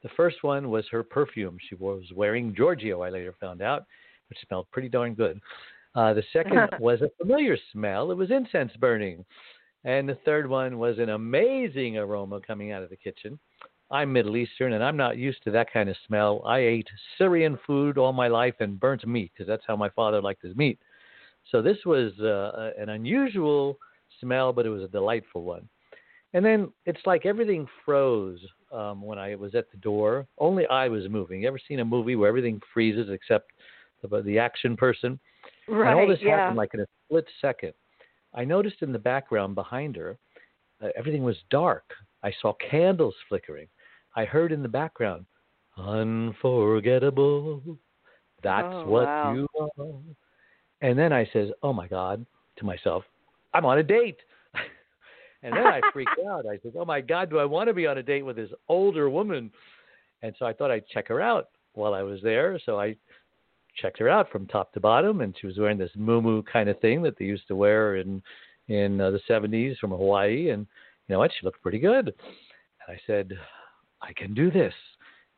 [0.04, 1.58] The first one was her perfume.
[1.70, 3.86] She was wearing Giorgio, I later found out,
[4.30, 5.40] which smelled pretty darn good.
[5.96, 8.12] Uh, the second was a familiar smell.
[8.12, 9.26] It was incense burning.
[9.84, 13.40] And the third one was an amazing aroma coming out of the kitchen.
[13.90, 16.42] I'm Middle Eastern and I'm not used to that kind of smell.
[16.46, 16.88] I ate
[17.18, 20.56] Syrian food all my life and burnt meat because that's how my father liked his
[20.56, 20.80] meat.
[21.52, 23.78] So this was uh, an unusual
[24.22, 25.68] smell, but it was a delightful one.
[26.34, 28.40] And then it's like everything froze
[28.72, 30.28] um, when I was at the door.
[30.38, 31.42] Only I was moving.
[31.42, 33.52] You ever seen a movie where everything freezes except
[34.02, 35.20] the, the action person?
[35.68, 35.92] Right.
[35.92, 36.38] And all this yeah.
[36.38, 37.74] happened like in a split second.
[38.34, 40.18] I noticed in the background behind her,
[40.82, 41.84] uh, everything was dark.
[42.24, 43.68] I saw candles flickering.
[44.16, 45.26] I heard in the background,
[45.78, 47.62] unforgettable.
[48.44, 49.34] That's Oh, what wow.
[49.34, 50.00] you are.
[50.82, 52.26] And then I says, oh my God,
[52.58, 53.04] to myself,
[53.54, 54.18] I'm on a date.
[55.44, 56.46] And then I freaked out.
[56.46, 58.52] I said, oh my God, do I want to be on a date with this
[58.68, 59.52] older woman?
[60.22, 62.60] And so I thought I'd check her out while I was there.
[62.66, 62.96] So I
[63.82, 66.80] checked her out from top to bottom, and she was wearing this muumuu kind of
[66.80, 68.22] thing that they used to wear in
[68.68, 70.50] in uh, the 70s from Hawaii.
[70.50, 70.66] And
[71.08, 71.32] you know what?
[71.32, 72.08] She looked pretty good.
[72.08, 73.32] And I said,
[74.02, 74.74] I can do this.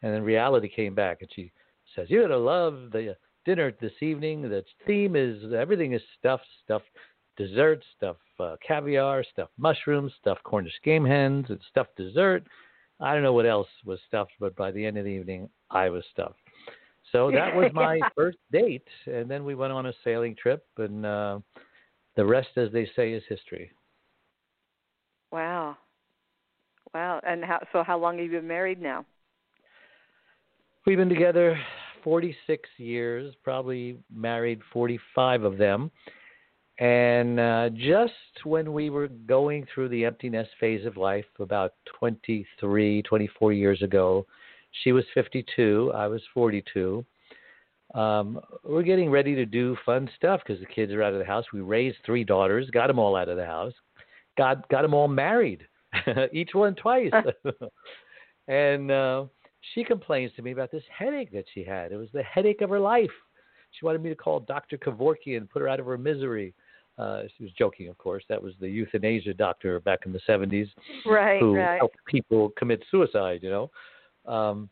[0.02, 1.52] And then reality came back, and she
[1.96, 4.44] says, You're gonna love the dinner this evening.
[4.44, 6.86] The theme is everything is stuffed, stuffed
[7.38, 12.44] dessert, stuffed uh, caviar, stuffed mushrooms, stuffed Cornish game hens, and stuffed dessert.
[13.00, 15.90] I don't know what else was stuffed, but by the end of the evening, I
[15.90, 16.40] was stuffed.
[17.12, 21.06] So that was my first date, and then we went on a sailing trip, and
[21.06, 21.40] uh,
[22.16, 23.72] the rest, as they say, is history.
[25.32, 25.78] Wow.
[26.94, 27.20] Wow.
[27.26, 29.06] And how so how long have you been married now?
[30.86, 31.58] We've been together
[32.04, 35.90] 46 years, probably married 45 of them.
[36.80, 38.14] And uh, just
[38.44, 44.26] when we were going through the emptiness phase of life, about 23, 24 years ago,
[44.84, 47.06] she was 52, I was 42.
[47.94, 51.26] Um, we're getting ready to do fun stuff because the kids are out of the
[51.26, 51.46] house.
[51.54, 53.74] We raised three daughters, got them all out of the house,
[54.36, 55.68] got got them all married,
[56.34, 57.12] each one twice.
[58.48, 59.26] and uh,
[59.74, 61.92] she complains to me about this headache that she had.
[61.92, 63.12] It was the headache of her life.
[63.72, 64.78] She wanted me to call Dr.
[64.78, 66.54] Kevorkian and put her out of her misery.
[66.98, 68.24] Uh, she was joking, of course.
[68.30, 70.70] That was the euthanasia doctor back in the 70s
[71.06, 71.80] right, who right.
[71.80, 73.72] helped people commit suicide, you know.
[74.32, 74.70] Um,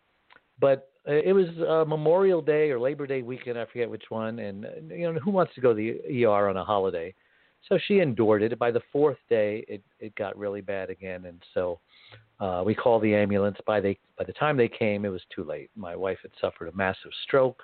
[0.59, 4.65] but it was uh, Memorial Day or Labor Day weekend, I forget which one, and
[4.89, 7.13] you know who wants to go to the ER on a holiday?
[7.67, 8.57] So she endured it.
[8.57, 11.79] By the fourth day, it it got really bad again, and so
[12.39, 13.57] uh, we called the ambulance.
[13.65, 15.71] By the by the time they came, it was too late.
[15.75, 17.63] My wife had suffered a massive stroke.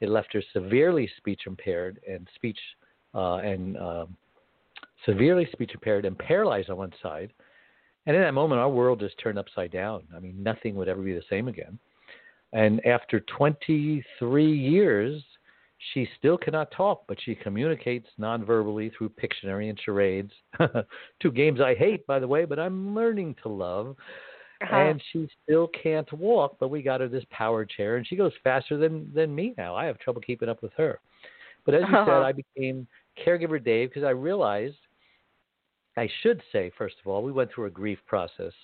[0.00, 2.58] It left her severely speech impaired and speech
[3.14, 4.16] uh, and um,
[5.06, 7.32] severely speech impaired and paralyzed on one side.
[8.06, 10.02] And in that moment, our world just turned upside down.
[10.16, 11.78] I mean, nothing would ever be the same again.
[12.52, 15.22] And after 23 years,
[15.92, 20.32] she still cannot talk, but she communicates nonverbally through Pictionary and charades.
[21.20, 23.94] Two games I hate, by the way, but I'm learning to love.
[24.60, 24.74] Uh-huh.
[24.74, 28.32] And she still can't walk, but we got her this power chair, and she goes
[28.42, 29.76] faster than than me now.
[29.76, 30.98] I have trouble keeping up with her.
[31.68, 32.06] But as you uh-huh.
[32.06, 32.86] said, I became
[33.22, 34.78] caregiver Dave because I realized
[35.98, 38.54] I should say first of all we went through a grief process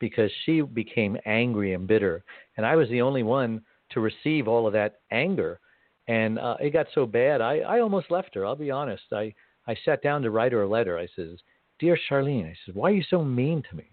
[0.00, 2.24] because she became angry and bitter,
[2.56, 5.60] and I was the only one to receive all of that anger,
[6.08, 8.44] and uh, it got so bad I I almost left her.
[8.44, 9.04] I'll be honest.
[9.12, 9.32] I
[9.68, 10.98] I sat down to write her a letter.
[10.98, 11.38] I says,
[11.78, 13.84] "Dear Charlene," I says, "Why are you so mean to me?"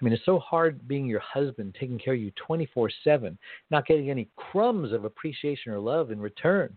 [0.00, 3.38] I mean, it's so hard being your husband, taking care of you 24 7,
[3.70, 6.76] not getting any crumbs of appreciation or love in return.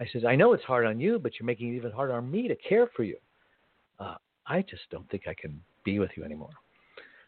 [0.00, 2.30] I says, I know it's hard on you, but you're making it even harder on
[2.30, 3.16] me to care for you.
[3.98, 4.14] Uh,
[4.46, 6.50] I just don't think I can be with you anymore.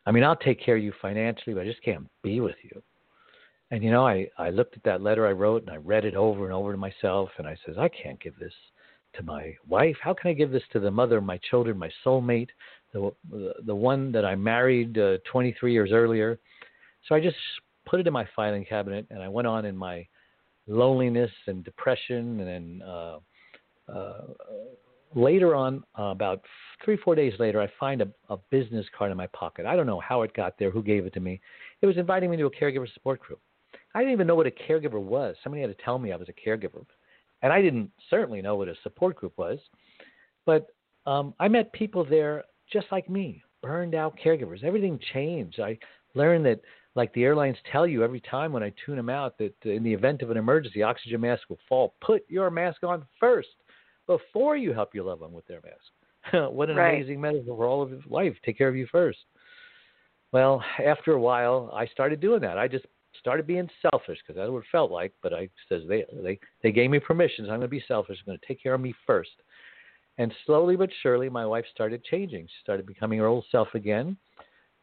[0.07, 2.83] I mean, I'll take care of you financially, but I just can't be with you.
[3.71, 6.17] And you know, I I looked at that letter I wrote and I read it
[6.17, 8.53] over and over to myself, and I says, I can't give this
[9.15, 9.97] to my wife.
[10.03, 12.49] How can I give this to the mother of my children, my soulmate,
[12.93, 13.13] the
[13.65, 16.39] the one that I married uh, 23 years earlier?
[17.09, 17.37] So I just
[17.87, 20.07] put it in my filing cabinet, and I went on in my
[20.71, 23.19] loneliness and depression, and then uh,
[23.93, 24.21] uh,
[25.15, 26.43] later on, uh, about
[26.85, 29.67] three four days later, I find a, a business card in my pocket.
[29.67, 31.41] I don't know how it got there, who gave it to me.
[31.83, 33.41] It was inviting me to a caregiver support group.
[33.95, 35.35] I didn't even know what a caregiver was.
[35.43, 36.85] Somebody had to tell me I was a caregiver,
[37.43, 39.59] and I didn't certainly know what a support group was.
[40.47, 40.69] But
[41.07, 44.63] um, I met people there just like me, burned out caregivers.
[44.63, 45.59] Everything changed.
[45.61, 45.79] I
[46.15, 46.61] learned that
[46.95, 49.83] like the airlines tell you every time when I tune them out that uh, in
[49.83, 51.95] the event of an emergency, oxygen mask will fall.
[52.01, 53.49] Put your mask on first
[54.07, 56.51] before you help your loved one with their mask.
[56.53, 56.95] what an right.
[56.95, 58.35] amazing metaphor for all of life.
[58.45, 59.19] Take care of you first.
[60.33, 62.59] Well, after a while, I started doing that.
[62.59, 62.87] I just
[63.19, 65.13] started being selfish because that's what it felt like.
[65.23, 67.47] But I says they they they gave me permission.
[67.47, 68.19] So I'm going to be selfish.
[68.21, 69.31] I'm going to take care of me first.
[70.19, 72.47] And slowly but surely, my wife started changing.
[72.47, 74.17] She started becoming her old self again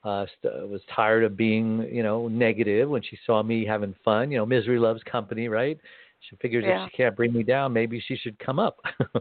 [0.03, 4.31] uh, st- was tired of being, you know, negative when she saw me having fun.
[4.31, 5.77] You know, misery loves company, right?
[6.29, 6.85] She figures yeah.
[6.85, 8.79] if she can't bring me down, maybe she should come up.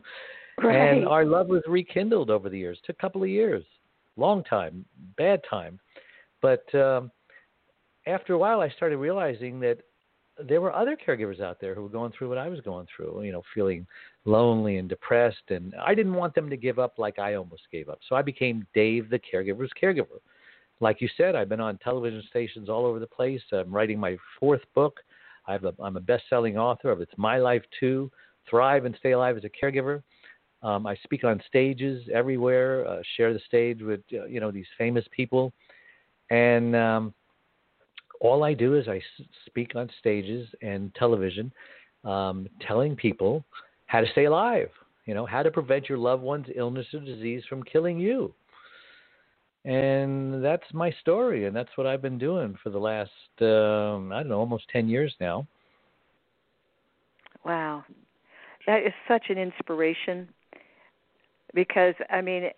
[0.62, 0.74] right.
[0.74, 2.78] And our love was rekindled over the years.
[2.82, 3.64] It took a couple of years,
[4.16, 4.84] long time,
[5.16, 5.78] bad time,
[6.40, 7.10] but um,
[8.06, 9.78] after a while, I started realizing that
[10.46, 13.22] there were other caregivers out there who were going through what I was going through,
[13.22, 13.86] you know, feeling
[14.26, 15.50] lonely and depressed.
[15.50, 18.00] And I didn't want them to give up like I almost gave up.
[18.08, 20.20] So I became Dave, the caregiver's caregiver
[20.80, 23.40] like you said, I've been on television stations all over the place.
[23.52, 25.00] I'm writing my fourth book.
[25.46, 28.10] I have a, I'm a best-selling author of It's My Life Too,
[28.48, 30.02] Thrive and Stay Alive as a Caregiver.
[30.62, 34.66] Um, I speak on stages everywhere, uh, share the stage with uh, you know these
[34.76, 35.52] famous people,
[36.30, 37.14] and um,
[38.20, 41.52] all I do is I s- speak on stages and television,
[42.04, 43.44] um, telling people
[43.84, 44.70] how to stay alive.
[45.04, 48.34] You know how to prevent your loved one's illness or disease from killing you
[49.66, 53.10] and that's my story, and that's what I've been doing for the last
[53.40, 55.46] um, I don't know, almost ten years now.
[57.44, 57.84] Wow,
[58.66, 60.28] that is such an inspiration
[61.52, 62.50] because I mean,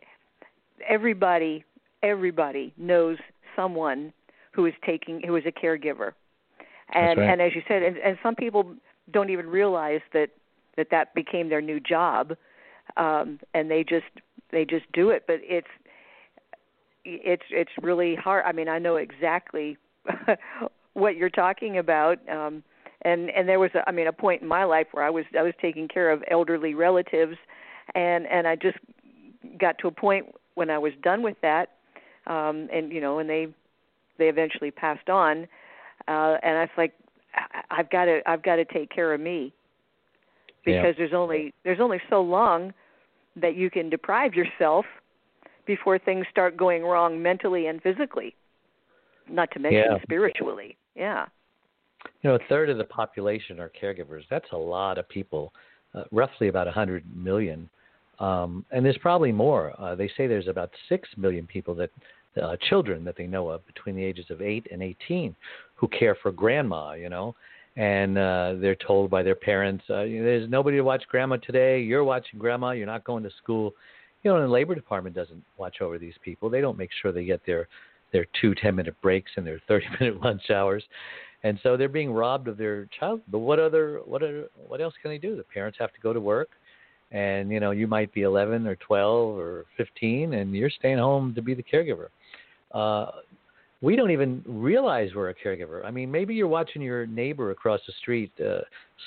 [0.86, 1.64] everybody,
[2.02, 3.16] everybody knows
[3.56, 4.12] someone
[4.52, 6.12] who is taking who is a caregiver,
[6.92, 7.30] and right.
[7.30, 8.74] and as you said, and, and some people
[9.12, 10.28] don't even realize that
[10.76, 12.34] that that became their new job,
[12.98, 14.04] um, and they just
[14.50, 15.24] they just do it.
[15.26, 15.68] But it's
[17.04, 18.44] it's it's really hard.
[18.46, 19.76] I mean, I know exactly
[20.94, 22.18] what you're talking about.
[22.28, 22.62] Um
[23.02, 25.24] and and there was a, I mean a point in my life where I was
[25.38, 27.36] I was taking care of elderly relatives
[27.94, 28.78] and and I just
[29.58, 31.70] got to a point when I was done with that,
[32.26, 33.46] um, and you know, and they
[34.18, 35.46] they eventually passed on,
[36.08, 36.92] uh, and I was like,
[37.70, 39.52] I've got to I've got to take care of me
[40.64, 40.92] because Yeah.
[40.98, 42.74] there's only there's only so long
[43.36, 44.84] that you can deprive yourself
[45.68, 48.34] before things start going wrong mentally and physically,
[49.28, 50.02] not to mention Yeah.
[50.02, 50.76] spiritually.
[50.96, 51.26] Yeah.
[52.22, 54.26] You know, a third of the population are caregivers.
[54.28, 55.52] That's a lot of people,
[55.94, 57.68] uh, roughly about 100 million.
[58.18, 59.74] Um, and there's probably more.
[59.78, 61.90] Uh, they say there's about 6 million people that,
[62.40, 65.36] uh, children that they know of between the ages of 8 and 18
[65.76, 67.34] who care for grandma, you know.
[67.76, 71.80] And uh, they're told by their parents, uh, there's nobody to watch grandma today.
[71.80, 72.70] You're watching grandma.
[72.70, 73.74] You're not going to school.
[74.22, 76.50] You know, the labor department doesn't watch over these people.
[76.50, 77.68] They don't make sure they get their
[78.12, 80.82] their two 10 minute breaks and their 30 minute lunch hours
[81.44, 83.20] and so they're being robbed of their child.
[83.28, 85.36] But what other what are, what else can they do?
[85.36, 86.50] The parents have to go to work,
[87.12, 91.34] and you know you might be 11 or 12 or 15, and you're staying home
[91.34, 92.08] to be the caregiver.
[92.72, 93.10] Uh,
[93.80, 95.84] we don't even realize we're a caregiver.
[95.84, 98.62] I mean, maybe you're watching your neighbor across the street uh,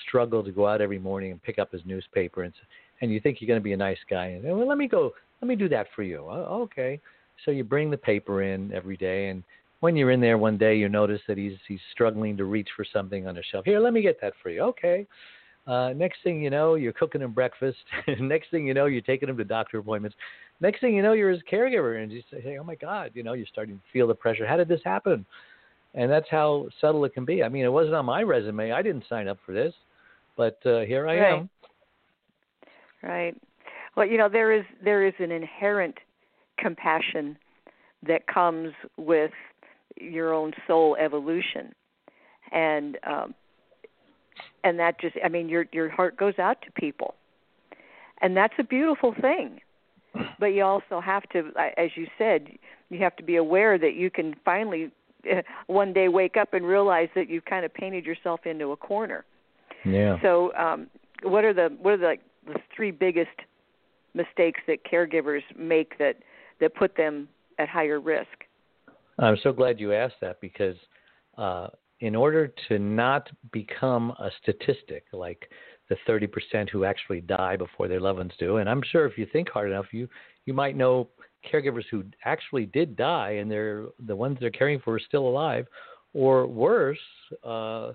[0.08, 2.54] struggle to go out every morning and pick up his newspaper, and
[3.02, 5.12] and you think you're going to be a nice guy, and well, let me go,
[5.42, 6.20] let me do that for you.
[6.30, 7.00] Oh, okay.
[7.46, 9.44] So you bring the paper in every day, and
[9.80, 12.86] when you're in there one day, you notice that he's he's struggling to reach for
[12.86, 13.66] something on a shelf.
[13.66, 14.62] Here, let me get that for you.
[14.62, 15.08] Okay.
[15.68, 17.78] Uh, next thing you know, you're cooking him breakfast.
[18.20, 20.18] next thing you know, you're taking him to doctor appointments.
[20.60, 23.24] Next thing you know, you're his caregiver, and you say, "Hey, oh my God!" You
[23.24, 24.46] know, you're starting to feel the pressure.
[24.48, 25.26] How did this happen?
[25.94, 27.44] And that's how subtle it can be.
[27.44, 28.72] I mean, it wasn't on my resume.
[28.72, 29.74] I didn't sign up for this,
[30.38, 31.32] but uh, here I Right.
[31.40, 31.50] am.
[33.04, 33.36] Right.
[33.96, 35.96] Well, you know, there is there is an inherent
[36.58, 37.38] compassion
[38.08, 39.32] that comes with
[40.00, 41.74] your own soul evolution,
[42.52, 43.34] and um,
[44.64, 47.16] and that just I mean your your heart goes out to people,
[48.22, 49.60] and that's a beautiful thing.
[50.40, 52.50] But you also have to, as you said,
[52.90, 54.92] you have to be aware that you can finally
[55.68, 59.26] one day wake up and realize that you've kind of painted yourself into a corner.
[59.86, 60.22] Yeah.
[60.22, 60.88] So, um,
[61.24, 63.30] what are the what are the, like, the three biggest
[64.14, 66.18] mistakes that caregivers make that
[66.60, 67.28] that put them
[67.58, 68.46] at higher risk?
[69.20, 70.76] I'm so glad you asked that because
[71.38, 71.68] uh,
[72.00, 75.50] in order to not become a statistic like
[75.90, 79.28] the 30% who actually die before their loved ones do, and I'm sure if you
[79.32, 80.08] think hard enough, you
[80.46, 81.10] you might know
[81.52, 85.68] caregivers who actually did die and they're the ones they're caring for are still alive,
[86.14, 87.00] or worse,
[87.44, 87.92] uh,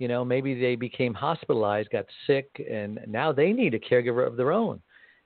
[0.00, 4.36] you know, maybe they became hospitalized, got sick, and now they need a caregiver of
[4.36, 4.80] their own,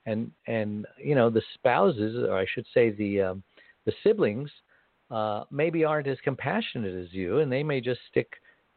[0.05, 3.43] and and you know the spouses, or I should say the um,
[3.87, 4.51] the siblings
[5.11, 8.29] uh, maybe aren't as compassionate as you, and they may just stick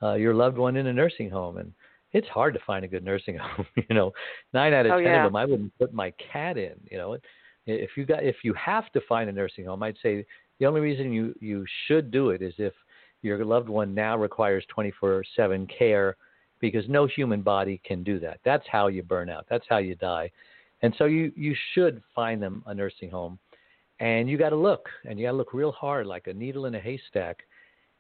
[0.04, 1.58] uh, your loved one in a nursing home.
[1.58, 1.74] And
[2.14, 3.66] it's hard to find a good nursing home.
[3.76, 4.12] you know,
[4.54, 5.26] nine out of Oh, ten yeah.
[5.26, 6.76] of them, I wouldn't put my cat in.
[6.92, 7.18] You know,
[7.66, 10.26] if you got if you have to find a nursing home, I'd say
[10.60, 12.74] the only reason you you should do it is if
[13.22, 16.16] your loved one now requires 24/7 care,
[16.60, 18.40] because no human body can do that.
[18.44, 19.46] That's how you burn out.
[19.50, 20.32] That's how you die.
[20.82, 23.40] And so you you should find them a nursing home
[24.00, 26.66] and you got to look and you got to look real hard like a needle
[26.66, 27.40] in a haystack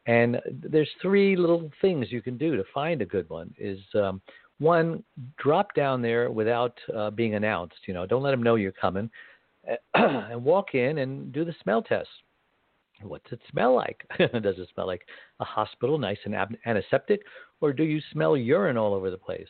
[0.05, 4.21] and there's three little things you can do to find a good one is um,
[4.59, 5.03] one
[5.37, 9.09] drop down there without uh, being announced you know don't let them know you're coming
[9.95, 12.09] and walk in and do the smell test
[13.01, 14.05] what's it smell like?
[14.17, 15.05] Does it smell like
[15.39, 16.35] a hospital nice and
[16.65, 17.21] antiseptic
[17.61, 19.47] or do you smell urine all over the place?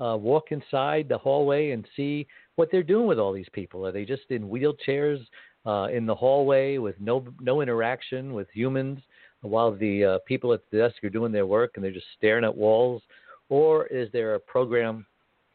[0.00, 2.26] Uh, walk inside the hallway and see
[2.56, 3.86] what they're doing with all these people.
[3.86, 5.24] Are they just in wheelchairs
[5.64, 9.00] uh, in the hallway with no no interaction with humans
[9.42, 12.44] while the uh, people at the desk are doing their work and they're just staring
[12.44, 13.02] at walls?
[13.48, 15.06] Or is there a program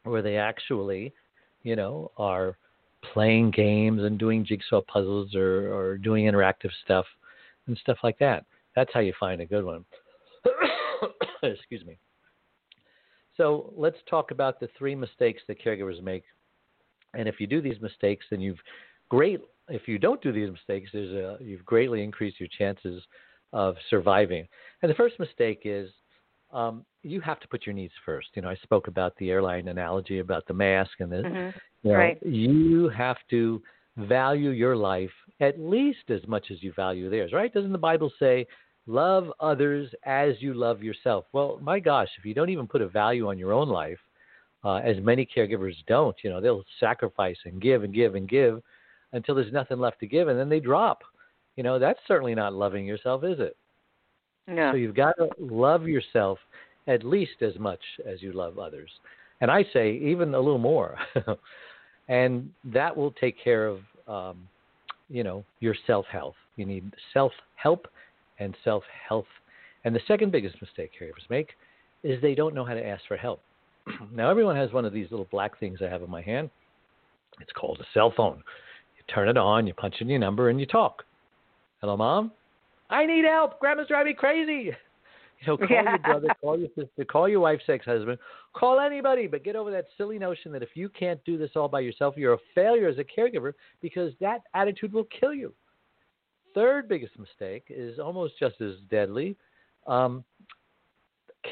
[0.04, 1.12] where they actually
[1.62, 2.56] you know are
[3.12, 7.04] playing games and doing jigsaw puzzles or, or doing interactive stuff
[7.68, 8.44] and stuff like that
[8.74, 9.84] that's how you find a good one
[11.42, 11.98] excuse me
[13.36, 16.24] so let's talk about the three mistakes that caregivers make
[17.14, 18.58] and if you do these mistakes then you've
[19.08, 23.02] great if you don't do these mistakes, there's a, you've greatly increased your chances
[23.52, 24.46] of surviving.
[24.82, 25.90] And the first mistake is
[26.52, 28.28] um, you have to put your needs first.
[28.34, 31.24] You know, I spoke about the airline analogy about the mask and this.
[31.26, 31.54] Mhm.
[31.82, 32.22] You, know, Right.
[32.22, 33.62] you have to
[33.98, 37.52] value your life at least as much as you value theirs, right?
[37.52, 38.46] Doesn't the Bible say,
[38.86, 41.26] love others as you love yourself?
[41.32, 43.98] Well, my gosh, if you don't even put a value on your own life,
[44.64, 48.60] uh, as many caregivers don't, you know, they'll sacrifice and give and give and give
[49.12, 51.02] until there's nothing left to give, and then they drop.
[51.56, 53.56] You know, that's certainly not loving yourself, is it?
[54.48, 54.72] No.
[54.72, 56.38] So you've got to love yourself
[56.86, 58.90] at least as much as you love others.
[59.40, 60.96] And I say even a little more.
[62.08, 64.48] and that will take care of um,
[65.08, 66.36] you know your self health.
[66.56, 67.86] You need self help
[68.38, 69.26] and self health.
[69.84, 71.50] And the second biggest mistake caregivers make
[72.02, 73.40] is they don't know how to ask for help.
[74.12, 76.50] now everyone has one of these little black things I have in my hand.
[77.40, 78.42] It's called a cell phone.
[78.96, 81.04] You turn it on, you punch in your number, and you talk.
[81.80, 82.32] Hello, mom.
[82.90, 83.60] I need help.
[83.60, 84.72] Grandma's driving me crazy.
[85.46, 85.90] Know, call Yeah.
[85.90, 88.18] your brother, call your sister, call your wife's ex-husband,
[88.54, 91.68] call anybody, but get over that silly notion that if you can't do this all
[91.68, 95.52] by yourself, you're a failure as a caregiver because that attitude will kill you.
[96.54, 99.36] Third biggest mistake is almost just as deadly.
[99.86, 100.24] Um,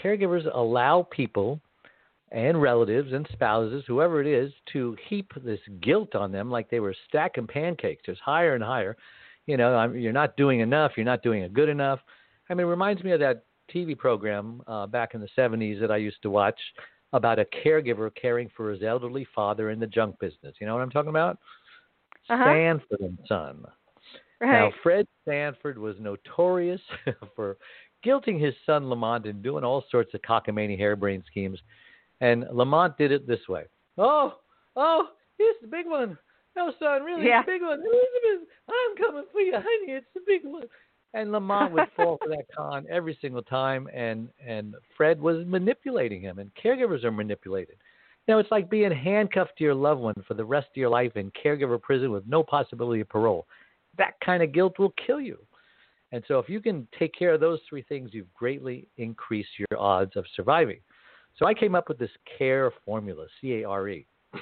[0.03, 1.61] caregivers allow people
[2.33, 6.81] and relatives and spouses, whoever it is, to heap this guilt on them like they
[6.81, 8.97] were stacking pancakes, just higher and higher.
[9.47, 10.93] You know, I'm, you're not doing enough.
[10.97, 12.01] You're not doing it good enough.
[12.51, 13.45] I mean, it reminds me of that
[13.75, 16.59] TV program uh, back in the 70s that I used to watch
[17.13, 20.55] about a caregiver caring for his elderly father in the junk business.
[20.61, 21.39] You know what I'm talking about?
[22.29, 22.45] Uh-huh.
[22.45, 23.65] Sanford and Son.
[24.41, 26.81] Now, Fred Sanford was notorious
[27.37, 27.57] for
[28.05, 31.59] guilting his son Lamont and doing all sorts of cockamamie harebrained schemes.
[32.21, 33.65] And Lamont did it this way.
[33.99, 34.35] Oh,
[34.77, 35.09] oh,
[35.39, 36.19] it's the big one.
[36.55, 37.41] No, son, really, Yeah.
[37.41, 37.81] it's the big one.
[37.81, 39.93] Elizabeth, I'm coming for you, honey.
[39.93, 40.65] It's the big one.
[41.17, 46.21] And Lamont would fall for that con every single time, and and Fred was manipulating
[46.21, 47.77] him, and caregivers are manipulated.
[48.29, 51.17] Now it's like being handcuffed to your loved one for the rest of your life
[51.17, 53.47] in caregiver prison with no possibility of parole.
[53.97, 55.39] That kind of guilt will kill you.
[56.13, 59.81] And so if you can take care of those three things, you've greatly increased your
[59.81, 60.81] odds of surviving.
[61.39, 64.07] So I came up with this CARE formula, C A R E.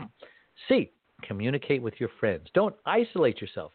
[0.68, 0.90] C,
[1.22, 2.48] communicate with your friends.
[2.52, 3.70] Don't isolate yourself.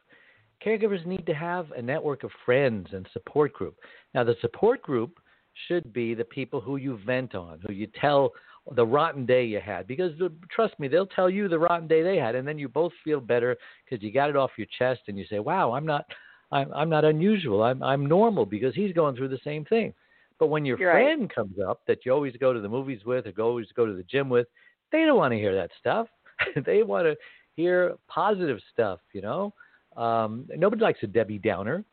[0.65, 3.75] Caregivers need to have a network of friends and support group.
[4.13, 5.19] Now, the support group
[5.67, 8.31] should be the people who you vent on, who you tell
[8.75, 9.87] the rotten day you had.
[9.87, 12.67] Because uh, trust me, they'll tell you the rotten day they had, and then you
[12.67, 15.85] both feel better because you got it off your chest, and you say, "Wow, I'm
[15.85, 16.05] not,
[16.51, 17.63] I'm, I'm not unusual.
[17.63, 19.93] I'm, I'm normal because he's going through the same thing."
[20.39, 21.03] But when your You're right.
[21.03, 23.85] friend comes up that you always go to the movies with or go always go
[23.85, 24.47] to the gym with,
[24.91, 26.07] they don't want to hear that stuff.
[26.65, 27.15] they want to
[27.55, 29.53] hear positive stuff, you know.
[29.99, 31.83] Um, nobody likes a Debbie Downer.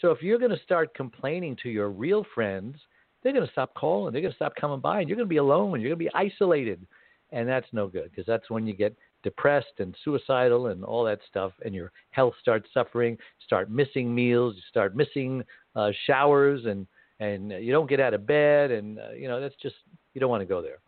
[0.00, 2.76] So if you're going to start complaining to your real friends,
[3.22, 4.12] they're going to stop calling.
[4.12, 5.80] They're going to stop coming by, and you're going to be alone.
[5.80, 6.86] You're going to be isolated,
[7.32, 11.20] and that's no good because that's when you get depressed and suicidal and all that
[11.28, 13.18] stuff, and your health starts suffering.
[13.44, 14.54] Start missing meals.
[14.56, 15.44] You start missing
[15.76, 16.86] uh, showers, and
[17.18, 19.76] and you don't get out of bed, and uh, you know that's just
[20.14, 20.78] you don't want to go there.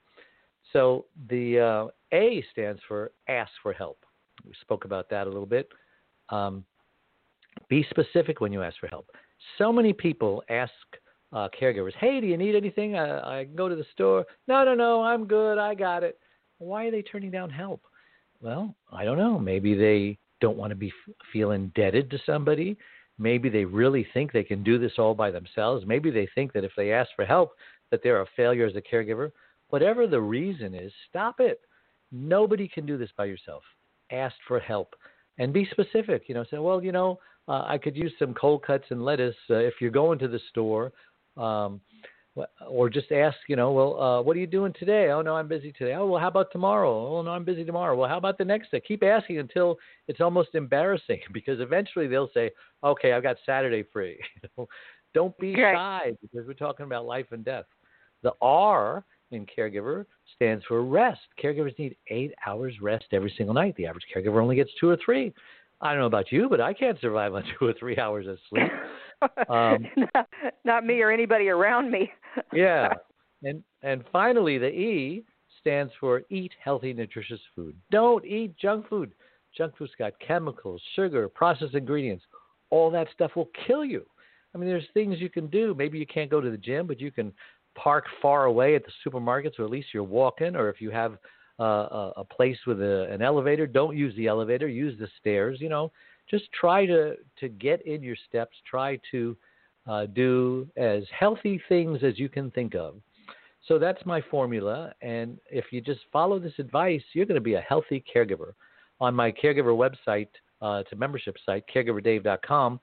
[0.73, 3.99] So the uh, A stands for ask for help.
[4.47, 5.69] We spoke about that a little bit.
[6.33, 6.65] Um,
[7.69, 9.11] be specific when you ask for help.
[9.59, 10.73] So many people ask
[11.33, 12.97] uh, caregivers, "Hey, do you need anything?
[12.97, 15.59] I, I can go to the store." No, no, no, I'm good.
[15.59, 16.19] I got it.
[16.59, 17.83] Why are they turning down help?
[18.41, 19.39] Well, I don't know.
[19.39, 22.77] Maybe they don't want to be f- feel indebted to somebody.
[23.19, 25.85] Maybe they really think they can do this all by themselves.
[25.87, 27.53] Maybe they think that if they ask for help,
[27.91, 29.31] that they're a failure as a caregiver.
[29.69, 31.61] Whatever the reason is, stop it.
[32.11, 33.63] Nobody can do this by yourself.
[34.11, 34.95] Ask for help
[35.39, 36.25] and be specific.
[36.27, 37.19] You know, say, well, you know,
[37.49, 40.41] uh, I could use some cold cuts and lettuce uh, if you're going to the
[40.51, 40.93] store.
[41.37, 41.81] Um,
[42.67, 45.11] or just ask, you know, well, uh, what are you doing today?
[45.11, 45.95] Oh no, I'm busy today.
[45.95, 47.19] Oh well, how about tomorrow?
[47.19, 47.95] Oh no, I'm busy tomorrow.
[47.95, 48.81] Well, how about the next day?
[48.81, 49.77] Keep asking until
[50.09, 52.51] it's almost embarrassing because eventually they'll say,
[52.83, 54.19] okay, I've got Saturday free.
[55.15, 55.75] Don't be Right.
[55.75, 57.67] shy because we're talking about life and death.
[58.23, 60.05] The R in caregiver
[60.35, 61.21] stands for rest.
[61.43, 63.75] Caregivers need eight hours rest every single night.
[63.77, 65.33] The average caregiver only gets two or three.
[65.83, 68.39] I don't know about you, but I can't survive on two or three hours of
[68.49, 68.71] sleep.
[69.49, 70.29] Um, not,
[70.65, 72.11] not me or anybody around me.
[72.53, 72.93] yeah.
[73.43, 75.25] And and finally the E
[75.61, 77.77] stands for eat healthy nutritious food.
[77.91, 79.13] Don't eat junk food.
[79.57, 82.25] Junk food's got chemicals, sugar, processed ingredients.
[82.71, 84.07] All that stuff will kill you.
[84.55, 85.75] I mean there's things you can do.
[85.77, 87.33] Maybe you can't go to the gym, but you can
[87.75, 91.19] park far away at the supermarkets or at least you're walking or if you have
[91.61, 95.69] uh, a, place with a, an elevator, don't use the elevator, use the stairs, you
[95.69, 95.93] know.
[96.31, 99.37] Just try to to get in your steps, try to
[99.87, 102.97] uh, do as healthy things as you can think of.
[103.69, 104.93] So that's my formula.
[105.03, 108.53] And if you just follow this advice, you're going to be a healthy caregiver.
[109.01, 110.29] On my caregiver website,
[110.63, 112.81] uh, it's a membership site, caregiverdave.com,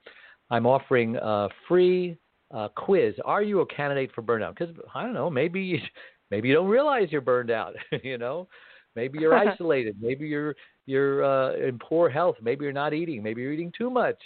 [0.52, 2.18] I'm offering a free
[2.52, 3.14] uh, quiz.
[3.26, 4.58] Are you a candidate for burnout?
[4.58, 5.80] Because I don't know, maybe you,
[6.32, 7.74] maybe you don't realize you're burned out.
[8.04, 8.48] you know,
[8.96, 9.96] maybe you're isolated.
[10.02, 12.38] Maybe you're you're uh, in poor health.
[12.42, 13.22] Maybe you're not eating.
[13.22, 14.18] Maybe you're eating too much.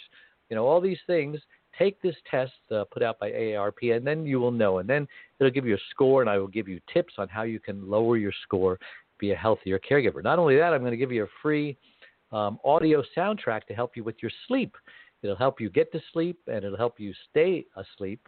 [0.50, 1.40] You know, all these things.
[1.80, 4.78] Take this test uh, put out by AARP, and then you will know.
[4.78, 5.08] And then
[5.40, 7.90] it'll give you a score, and I will give you tips on how you can
[7.90, 8.78] lower your score,
[9.18, 10.24] be a healthier caregiver.
[10.24, 11.76] Not only that, I'm going to give you a free
[12.32, 14.76] um, audio soundtrack to help you with your sleep.
[15.24, 18.22] It'll help you get to sleep and it'll help you stay asleep.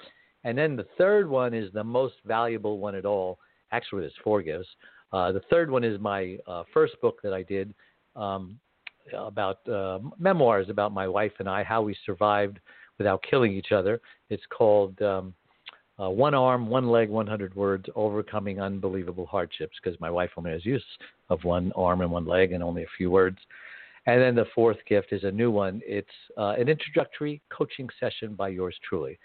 [0.44, 3.40] And then the third one is the most valuable one at all.
[3.72, 4.68] Actually, there's four gifts.
[5.12, 7.74] Uh, the third one is my uh, first book that I did
[8.16, 8.60] um,
[9.14, 12.60] about uh, memoirs about my wife and I, how we survived
[12.98, 14.00] without killing each other.
[14.30, 15.34] It's called um,
[16.00, 20.66] uh, One Arm, One Leg, 100 Words Overcoming Unbelievable Hardships, because my wife only has
[20.66, 20.84] use
[21.30, 23.38] of one arm and one leg and only a few words.
[24.08, 25.82] And then the fourth gift is a new one.
[25.86, 29.18] It's uh, an introductory coaching session by yours truly.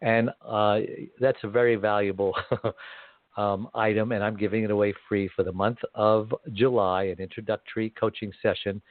[0.00, 0.80] And uh,
[1.20, 2.34] that's a very valuable
[3.36, 7.90] um, item, and I'm giving it away free for the month of July an introductory
[7.90, 8.82] coaching session.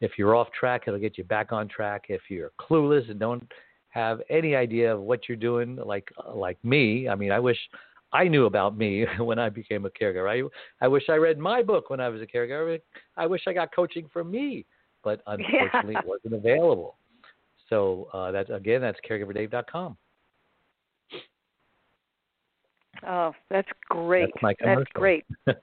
[0.00, 2.06] If you're off track, it'll get you back on track.
[2.08, 3.46] If you're clueless and don't
[3.90, 7.58] have any idea of what you're doing, like like me, I mean, I wish
[8.12, 10.50] I knew about me when I became a caregiver.
[10.80, 12.80] I I wish I read my book when I was a caregiver.
[13.16, 14.64] I wish I got coaching from me
[15.02, 16.00] but unfortunately yeah.
[16.00, 16.96] it wasn't available.
[17.68, 19.96] So uh, that's again, that's caregiverdave.com.
[23.06, 24.30] Oh, that's great.
[24.34, 25.24] That's, my that's great.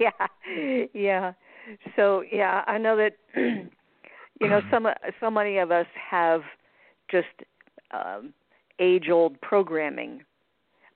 [0.00, 1.32] yeah, yeah.
[1.96, 4.86] So yeah, I know that you know some
[5.20, 6.42] so many of us have
[7.10, 7.26] just
[7.90, 8.32] um,
[8.78, 10.22] age-old programming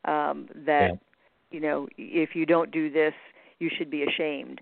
[0.05, 0.95] um, that yeah.
[1.51, 3.15] you know if you don't do this,
[3.59, 4.61] you should be ashamed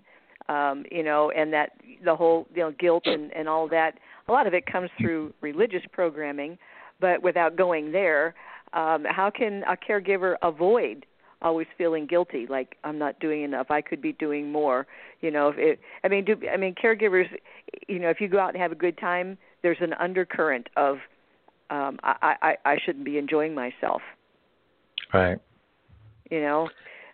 [0.49, 1.71] um, you know, and that
[2.03, 3.95] the whole you know guilt and and all that.
[4.27, 6.57] A lot of it comes through religious programming,
[6.99, 8.33] but without going there,
[8.73, 11.05] um, how can a caregiver avoid
[11.41, 14.85] always feeling guilty, like I'm not doing enough, I could be doing more?
[15.21, 17.25] You know, if it, I mean, do I mean caregivers?
[17.87, 20.97] You know, if you go out and have a good time, there's an undercurrent of
[21.69, 24.01] um, I, I I shouldn't be enjoying myself.
[25.13, 25.39] Right.
[26.29, 26.69] You know,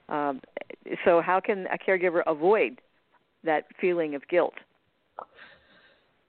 [0.09, 0.41] um,
[1.03, 2.79] so how can a caregiver avoid
[3.47, 4.53] that feeling of guilt?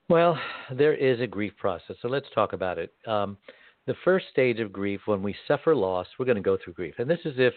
[0.09, 0.39] Well,
[0.75, 2.93] there is a grief process, so let's talk about it.
[3.07, 3.37] Um,
[3.87, 6.95] the first stage of grief, when we suffer loss, we're going to go through grief.
[6.99, 7.55] And this is if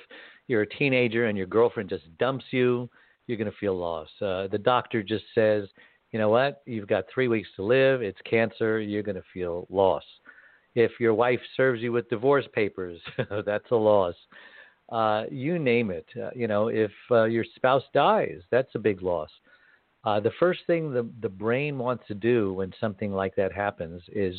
[0.48, 2.90] you're a teenager and your girlfriend just dumps you,
[3.28, 4.10] you're going to feel loss.
[4.22, 5.68] Uh, the doctor just says,
[6.12, 9.66] you know what, you've got three weeks to live, it's cancer, you're going to feel
[9.70, 10.04] loss.
[10.76, 13.00] If your wife serves you with divorce papers,
[13.46, 14.16] that's a loss.
[14.90, 16.06] Uh, you name it.
[16.22, 19.30] Uh, you know, if uh, your spouse dies, that's a big loss.
[20.04, 24.02] Uh, the first thing the the brain wants to do when something like that happens
[24.12, 24.36] is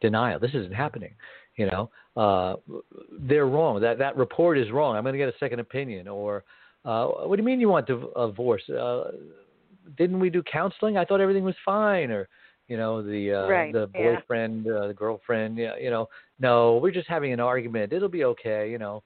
[0.00, 0.38] denial.
[0.38, 1.14] This isn't happening.
[1.56, 2.56] You know, uh,
[3.18, 3.80] they're wrong.
[3.80, 4.96] That that report is wrong.
[4.96, 6.08] I'm going to get a second opinion.
[6.08, 6.44] Or,
[6.84, 8.66] uh, what do you mean you want a divorce?
[8.68, 9.10] Uh,
[9.98, 10.96] didn't we do counseling?
[10.96, 12.10] I thought everything was fine.
[12.10, 12.28] Or,
[12.68, 13.72] you know, the uh, right.
[13.72, 14.72] the boyfriend, yeah.
[14.72, 15.58] uh, the girlfriend.
[15.58, 17.92] Yeah, you know, no, we're just having an argument.
[17.92, 18.70] It'll be okay.
[18.70, 19.02] You know,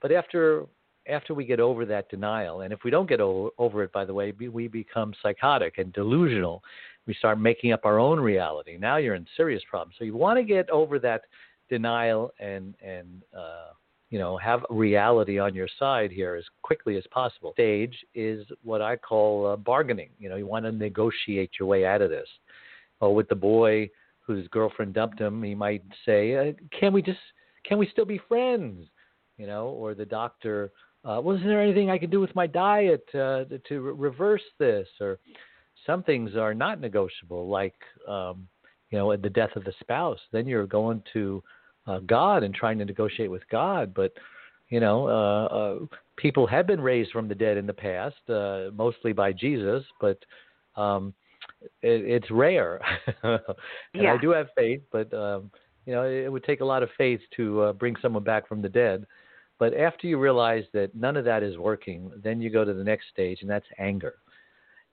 [0.00, 0.66] but after
[1.08, 4.14] after we get over that denial, and if we don't get over, it, by the
[4.14, 6.62] way, we become psychotic and delusional.
[7.06, 8.76] We start making up our own reality.
[8.78, 9.94] Now you're in serious problems.
[9.98, 11.22] So you want to get over that
[11.68, 13.72] denial and and uh,
[14.10, 17.52] you know have reality on your side here as quickly as possible.
[17.52, 20.10] Stage is what I call uh, bargaining.
[20.18, 22.28] You know, you want to negotiate your way out of this.
[23.00, 23.90] Or with the boy
[24.20, 27.18] whose girlfriend dumped him, he might say, uh, "Can we just
[27.64, 28.88] can we still be friends?"
[29.36, 30.72] You know, or the doctor
[31.06, 34.42] uh, well, isn't there anything I could do with my diet uh, to re- reverse
[34.58, 34.88] this?
[35.00, 35.18] Or
[35.86, 37.76] some things are not negotiable, like
[38.08, 38.48] um,
[38.90, 40.18] you know, the death of the spouse.
[40.32, 41.42] Then you're going to
[41.86, 43.94] uh, God and trying to negotiate with God.
[43.94, 44.12] But
[44.68, 45.86] you know, uh, uh,
[46.16, 50.18] people have been raised from the dead in the past, uh, mostly by Jesus, but
[50.74, 51.14] um,
[51.82, 52.80] it, it's rare.
[53.22, 53.40] and
[53.94, 54.14] yeah.
[54.14, 55.52] I do have faith, but um,
[55.84, 58.60] you know, it would take a lot of faith to uh, bring someone back from
[58.60, 59.06] the dead.
[59.58, 62.84] But after you realize that none of that is working, then you go to the
[62.84, 64.14] next stage, and that's anger.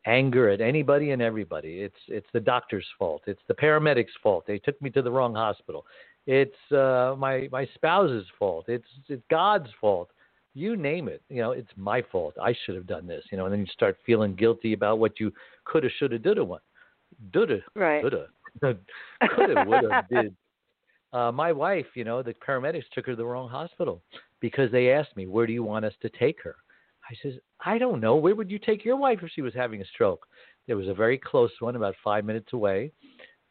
[0.05, 1.82] Anger at anybody and everybody.
[1.82, 3.24] It's it's the doctor's fault.
[3.26, 4.45] It's the paramedics' fault.
[4.45, 5.86] They took me to the wrong hospital.
[6.28, 8.66] It's uh, my my spouse's fault.
[8.68, 10.09] It's it's God's fault.
[10.55, 11.22] You name it.
[11.30, 12.36] You know, it's my fault.
[12.41, 13.24] I should have done this.
[13.32, 15.32] You know, and then you start feeling guilty about what you
[15.66, 16.61] coulda, shoulda, dulda, one,
[17.32, 18.28] dulda, right, coulda,
[19.36, 20.36] coulda, woulda, did.
[21.14, 24.01] Uh, my wife, you know, the paramedics took her to the wrong hospital
[24.44, 26.58] because they asked me, "Where do you want us to take her?"
[27.10, 28.18] I says, "I don't know.
[28.18, 30.28] Where would you take your wife if she was having a stroke?"
[30.68, 32.91] There was a very close one, about five minutes away,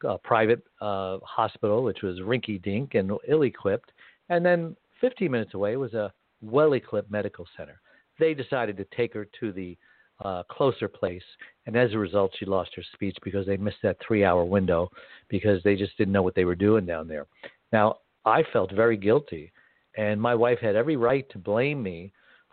[0.05, 3.91] a private uh, hospital, which was rinky-dink and ill-equipped,
[4.29, 6.13] and then 15 minutes away was a
[6.43, 7.81] well-equipped medical center.
[8.19, 9.79] They decided to take her to the
[10.21, 11.25] uh, closer place,
[11.65, 14.91] and as a result, she lost her speech because they missed that three-hour window
[15.31, 17.27] because they just didn't know what they were doing down there.
[17.73, 19.53] Now, I felt very guilty
[19.97, 22.13] and my wife had every right to blame me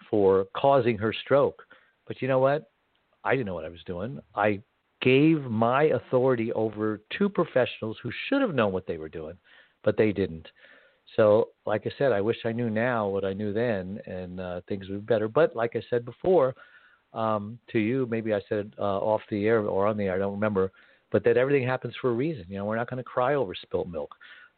[0.10, 1.64] for causing her stroke.
[2.08, 2.72] But you know what?
[3.24, 4.20] I didn't know what I was doing.
[4.36, 4.62] I
[5.02, 9.38] gave my authority over to professionals who should have known what they were doing,
[9.84, 10.48] but they didn't.
[11.16, 14.62] So, like I said, I wish I knew now what I knew then, and uh,
[14.68, 15.28] things would be better.
[15.28, 16.56] But like I said before,
[17.14, 20.20] um, to you, maybe I said uh, off the air or on the air, I
[20.20, 20.72] don't remember,
[21.12, 22.46] but that everything happens for a reason.
[22.48, 24.14] You know, we're not going to cry over spilt milk.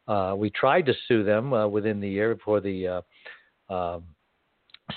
[0.07, 3.03] Uh, we tried to sue them uh, within the year before the
[3.69, 4.03] uh, um,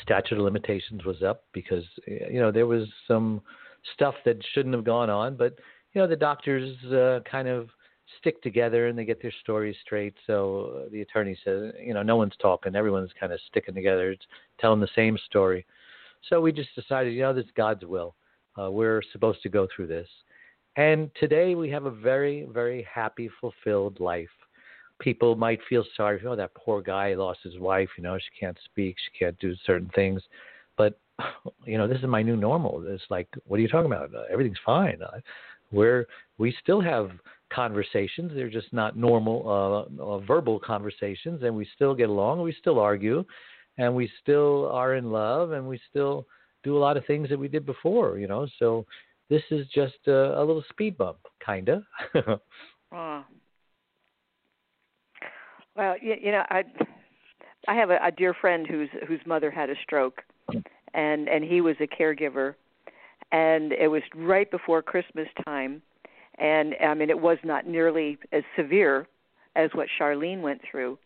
[0.02, 3.40] statute of limitations was up because you know there was some
[3.94, 5.56] stuff that shouldn't have gone on, but
[5.92, 7.68] you know the doctors uh, kind of
[8.18, 10.14] stick together and they get their stories straight.
[10.26, 14.12] So uh, the attorney says, you know, no one's talking, everyone's kind of sticking together,
[14.12, 14.26] it's
[14.60, 15.64] telling the same story.
[16.28, 18.14] So we just decided, you know, this is God's will.
[18.58, 20.08] Uh, we're supposed to go through this.
[20.76, 24.28] And today we have a very, very happy, fulfilled life.
[25.04, 28.56] People might feel sorry, oh, that poor guy lost his wife, you know, she can't
[28.64, 30.22] speak, she can't do certain things.
[30.78, 30.98] But,
[31.66, 32.82] you know, this is my new normal.
[32.86, 34.14] It's like, what are you talking about?
[34.14, 34.98] Uh, everything's fine.
[35.70, 36.06] We're,
[36.38, 37.10] we still have
[37.52, 38.32] conversations.
[38.34, 42.40] They're just not normal uh, uh, verbal conversations, and we still get along.
[42.40, 43.24] We still argue,
[43.76, 46.26] and we still are in love, and we still
[46.62, 48.18] do a lot of things that we did before.
[48.18, 48.86] You know, so
[49.28, 51.82] this is just a, a little speed bump, kinda.
[55.76, 56.64] Well, you, you know, I
[57.68, 60.22] I have a, a dear friend whose whose mother had a stroke,
[60.94, 62.54] and and he was a caregiver,
[63.32, 65.82] and it was right before Christmas time
[66.38, 69.06] and I mean it was not nearly as severe
[69.56, 70.98] as what Charlene went through.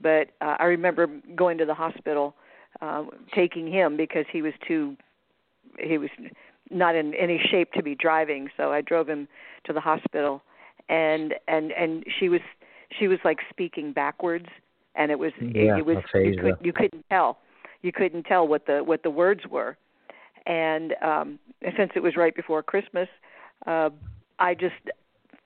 [0.00, 2.34] But uh, I remember going to the hospital,
[2.80, 3.04] uh,
[3.34, 4.96] taking him because he was too,
[5.78, 6.10] he was
[6.70, 8.48] not in any shape to be driving.
[8.56, 9.26] So I drove him
[9.64, 10.42] to the hospital,
[10.88, 12.40] and and and she was
[12.98, 14.46] she was like speaking backwards,
[14.94, 17.38] and it was yeah, it, it was you, could, you couldn't tell,
[17.82, 19.76] you couldn't tell what the what the words were,
[20.46, 21.38] and um,
[21.76, 23.08] since it was right before Christmas,
[23.66, 23.90] uh,
[24.38, 24.74] I just,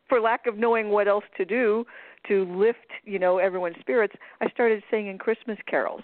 [0.09, 1.85] for lack of knowing what else to do
[2.29, 6.03] to lift, you know, everyone's spirits, I started singing Christmas carols.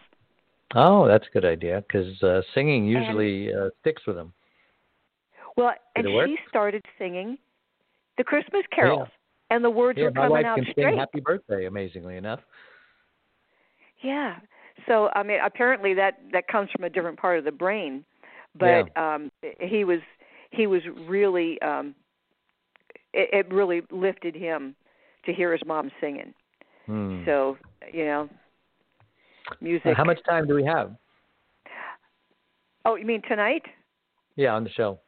[0.75, 4.33] Oh, that's a good idea because uh, singing usually and, uh, sticks with them.
[5.57, 7.39] Well, Did and she started singing
[8.17, 9.18] the Christmas carols, yeah.
[9.51, 10.59] And the words yeah, were coming out straight.
[10.59, 12.41] My wife can Sing Happy Birthday, amazingly enough.
[14.03, 14.37] Yeah.
[14.87, 18.05] So I mean, apparently that that comes from a different part of the brain,
[18.59, 19.15] but yeah.
[19.15, 19.31] um
[19.61, 20.01] he was
[20.51, 21.95] he was really um
[23.13, 24.75] it, it really lifted him
[25.25, 26.33] to hear his mom singing.
[26.87, 27.25] Hmm.
[27.25, 27.57] So
[27.93, 28.29] you know,
[29.61, 29.97] music.
[29.97, 30.93] how much time do we have?
[32.85, 33.63] Oh, you mean tonight?
[34.37, 35.01] Yeah, on the show.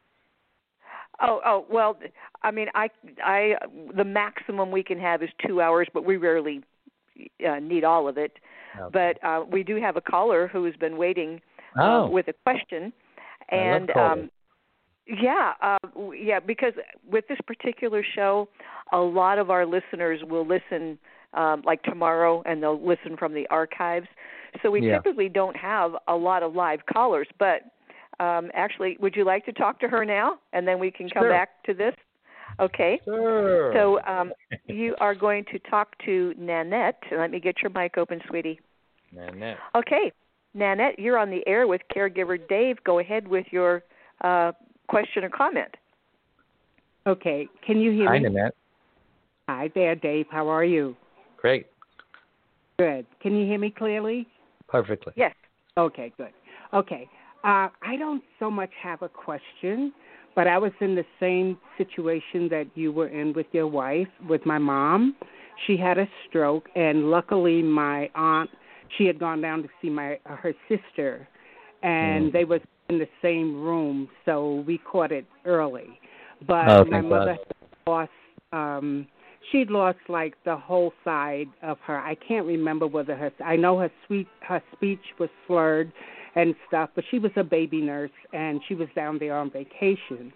[1.21, 1.97] Oh, oh, well,
[2.43, 2.89] I mean, I,
[3.23, 3.53] I,
[3.95, 6.61] the maximum we can have is two hours, but we rarely
[7.47, 8.33] uh, need all of it.
[8.79, 8.89] Okay.
[8.91, 11.41] But uh, we do have a caller who has been waiting
[11.79, 12.09] uh, oh.
[12.09, 12.93] with a question,
[13.49, 14.29] and um,
[15.07, 15.77] yeah, uh,
[16.15, 16.73] yeah, because
[17.09, 18.47] with this particular show,
[18.93, 20.97] a lot of our listeners will listen
[21.33, 24.07] um, like tomorrow, and they'll listen from the archives.
[24.61, 24.97] So we yeah.
[24.97, 27.27] typically don't have a lot of live callers.
[27.39, 27.61] But
[28.21, 31.23] um, actually, would you like to talk to her now, and then we can come
[31.23, 31.29] sure.
[31.29, 31.95] back to this?
[32.59, 32.99] Okay.
[33.05, 33.73] Sure.
[33.73, 34.31] So um,
[34.67, 37.01] you are going to talk to Nanette.
[37.11, 38.59] Let me get your mic open, sweetie.
[39.11, 39.57] Nanette.
[39.75, 40.11] Okay,
[40.53, 42.77] Nanette, you're on the air with caregiver Dave.
[42.83, 43.83] Go ahead with your
[44.23, 44.51] uh,
[44.87, 45.73] question or comment.
[47.07, 47.47] Okay.
[47.65, 48.29] Can you hear Hi, me?
[48.29, 48.55] Nanette.
[49.49, 50.27] Hi there, Dave.
[50.29, 50.95] How are you?
[51.37, 51.65] Great.
[52.77, 53.05] Good.
[53.21, 54.27] Can you hear me clearly?
[54.67, 55.13] Perfectly.
[55.15, 55.33] Yes.
[55.77, 56.31] Okay, good.
[56.73, 57.09] Okay.
[57.43, 59.93] Uh, I don't so much have a question,
[60.35, 64.45] but I was in the same situation that you were in with your wife, with
[64.45, 65.15] my mom.
[65.65, 68.49] She had a stroke, and luckily, my aunt,
[68.97, 71.27] she had gone down to see my uh, her sister,
[71.81, 72.33] and mm.
[72.33, 75.99] they was in the same room, so we caught it early.
[76.47, 77.37] But oh, my mother
[77.87, 78.11] lost
[78.53, 79.07] um
[79.51, 81.97] she'd lost like the whole side of her.
[81.97, 85.91] I can't remember whether her I know her sweet her speech was slurred
[86.35, 90.31] and stuff, but she was a baby nurse and she was down there on vacation.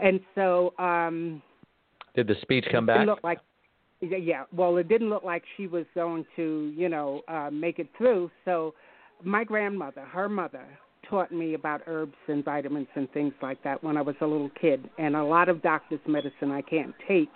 [0.00, 1.42] And so um
[2.14, 3.06] Did the speech come it back?
[3.06, 3.40] Looked like
[4.00, 7.88] yeah, well it didn't look like she was going to, you know, uh make it
[7.96, 8.30] through.
[8.44, 8.74] So
[9.22, 10.66] my grandmother, her mother,
[11.08, 14.50] taught me about herbs and vitamins and things like that when I was a little
[14.60, 14.88] kid.
[14.98, 17.28] And a lot of doctor's medicine I can't take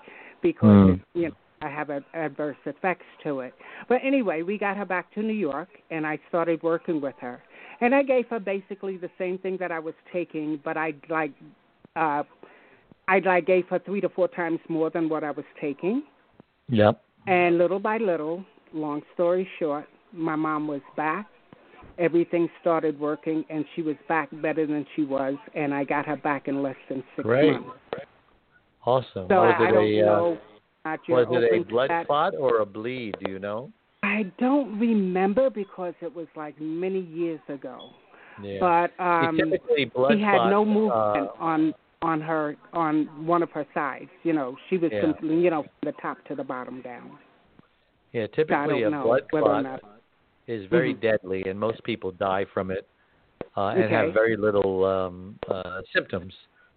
[0.43, 0.95] because mm.
[0.95, 3.55] it, you know I have a, adverse effects to it.
[3.89, 7.43] But anyway, we got her back to New York, and I started working with her.
[7.81, 11.33] And I gave her basically the same thing that I was taking, but I like
[11.97, 12.23] uh
[13.07, 16.03] I like gave her three to four times more than what I was taking.
[16.69, 17.03] Yep.
[17.27, 21.27] And little by little, long story short, my mom was back
[21.99, 26.17] everything started working and she was back better than she was and I got her
[26.17, 27.53] back in less than six Great.
[27.53, 27.69] months.
[28.85, 29.27] Awesome.
[29.29, 30.37] So was I, it I a, uh.
[30.85, 33.17] Not you're was it a blood clot or a bleed?
[33.23, 33.71] Do you know?
[34.19, 37.89] I don't remember because it was like many years ago.
[38.43, 38.59] Yeah.
[38.59, 39.39] But um
[39.95, 44.11] blood she had no movement uh, on on her on one of her sides.
[44.25, 45.01] You know, she was Yeah.
[45.03, 47.17] completely, you know, from the top to the bottom down.
[48.13, 49.81] yeah, So typically don't a blood clot not.
[50.49, 51.01] is very Mhm.
[51.01, 52.89] deadly, and most people die from it
[53.57, 53.95] uh, and Okay.
[53.95, 56.35] have very little um, uh, symptoms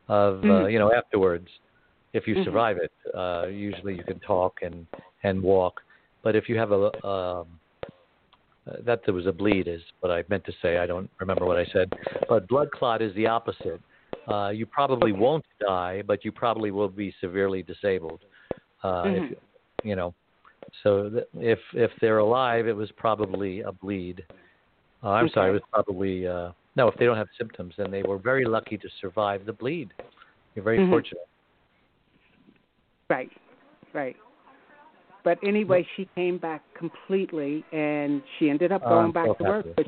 [0.10, 0.72] of uh, Mhm.
[0.72, 1.48] you know afterwards.
[2.14, 2.44] If you Mhm.
[2.44, 4.86] survive it, uh, usually you can talk and
[5.24, 5.82] and walk.
[6.24, 7.47] But if you have a um,
[8.86, 10.78] that there was a bleed is what I meant to say.
[10.78, 11.91] I don't remember what I said.
[12.30, 13.82] But blood clot is the opposite.
[14.28, 18.22] Uh, you probably won't die, but you probably will be severely disabled.
[18.84, 19.32] Uh, Mhm.
[19.32, 19.38] if,
[19.84, 20.13] you know,
[20.84, 24.24] so th- if if they're alive, it was probably a bleed.
[25.03, 26.88] Uh, I'm sorry, it was probably uh, no.
[26.88, 29.91] If they don't have symptoms, then they were very lucky to survive the bleed.
[30.53, 30.89] You're very Mhm.
[30.89, 31.28] fortunate.
[33.09, 33.32] Right,
[33.93, 34.15] right.
[35.24, 39.36] But anyway, she came back completely, and she ended up Oh, going I'm back so
[39.38, 39.65] to work.
[39.65, 39.74] happy.
[39.78, 39.88] But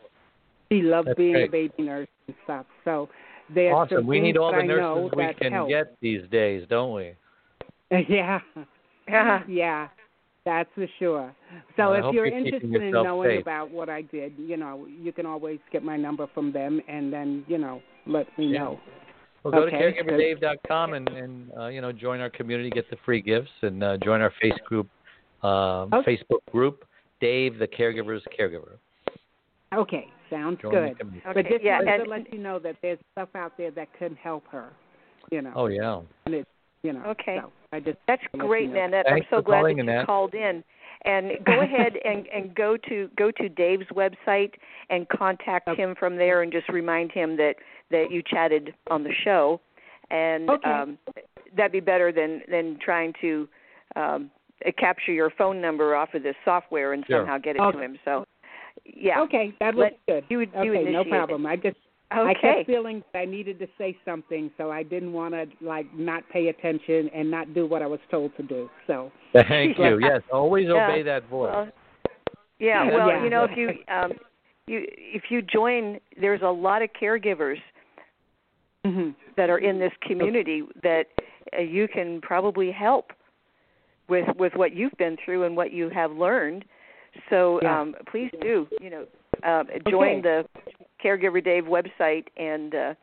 [0.72, 1.50] she loved That's being great.
[1.50, 2.66] a baby nurse and stuff.
[2.86, 3.10] So
[3.54, 4.08] there's awesome.
[4.08, 5.70] We need all the nurses we can help.
[5.70, 7.14] get these days, don't we?
[8.10, 8.40] yeah,
[9.08, 9.44] Yeah.
[9.48, 9.88] yeah,
[10.46, 11.36] that's for sure.
[11.78, 13.42] So I if you're you're interested in knowing safe.
[13.42, 17.12] about what I did, you know, you can always get my number from them, and
[17.12, 18.60] then you know, let me Yeah.
[18.60, 18.80] know.
[19.44, 22.98] Well, go Okay, to caregiverdave.com and and uh, you know join our community, get the
[23.06, 24.88] free gifts, and uh, join our face group,
[25.44, 26.18] uh, Okay.
[26.18, 26.86] Facebook group,
[27.22, 28.78] Dave the Caregiver's Caregiver.
[29.74, 30.92] Okay, sounds Join good.
[30.92, 31.30] the community.
[31.34, 34.16] But just yeah, wanted to let you know that there's stuff out there that could
[34.22, 34.70] help her.
[35.32, 36.02] You know, Oh yeah.
[36.26, 36.50] and it's
[36.84, 37.02] you know.
[37.06, 37.40] Okay.
[37.42, 38.82] So I just That's great, you know.
[38.82, 39.06] Nanette.
[39.08, 40.06] Thanks I'm so glad that you Annette.
[40.06, 40.64] called in.
[41.06, 44.52] And go ahead and, and go to go to Dave's website
[44.90, 45.82] and contact Okay.
[45.82, 47.56] him from there, and just remind him that
[47.90, 49.60] that you chatted on the show,
[50.12, 50.70] and Okay.
[50.70, 50.98] um,
[51.58, 53.48] that'd be better than than trying to
[53.96, 54.30] um,
[54.72, 57.20] capture your phone number off of this software and Sure.
[57.20, 57.78] somehow get it Okay.
[57.78, 58.00] to him.
[58.06, 58.26] So,
[58.86, 60.26] yeah, Okay, that was Let- good.
[60.30, 61.10] you you okay, no initiate it.
[61.10, 61.46] problem.
[61.46, 61.78] I just
[62.12, 62.34] I okay.
[62.56, 66.28] kept feeling that I needed to say something, so I didn't want to like not
[66.30, 68.70] pay attention and not do what I was told to do.
[68.88, 70.00] So Thank you.
[70.00, 70.88] Yes, always Yeah.
[70.90, 71.52] obey that voice.
[71.54, 71.72] Well,
[72.60, 72.96] yeah, Yeah.
[72.96, 73.24] well, Yeah.
[73.24, 74.14] you know, if you um,
[74.68, 77.62] you if you join, there's a lot of caregivers
[78.86, 81.08] hmm that are in this community that
[81.58, 83.12] uh, you can probably help
[84.08, 86.66] with with what you've been through and what you have learned.
[87.30, 87.82] So Yeah.
[87.82, 89.06] um, please do, you know,
[89.44, 90.22] uh, join Okay.
[90.22, 90.46] the
[91.04, 92.94] Caregiver Dave website and uh,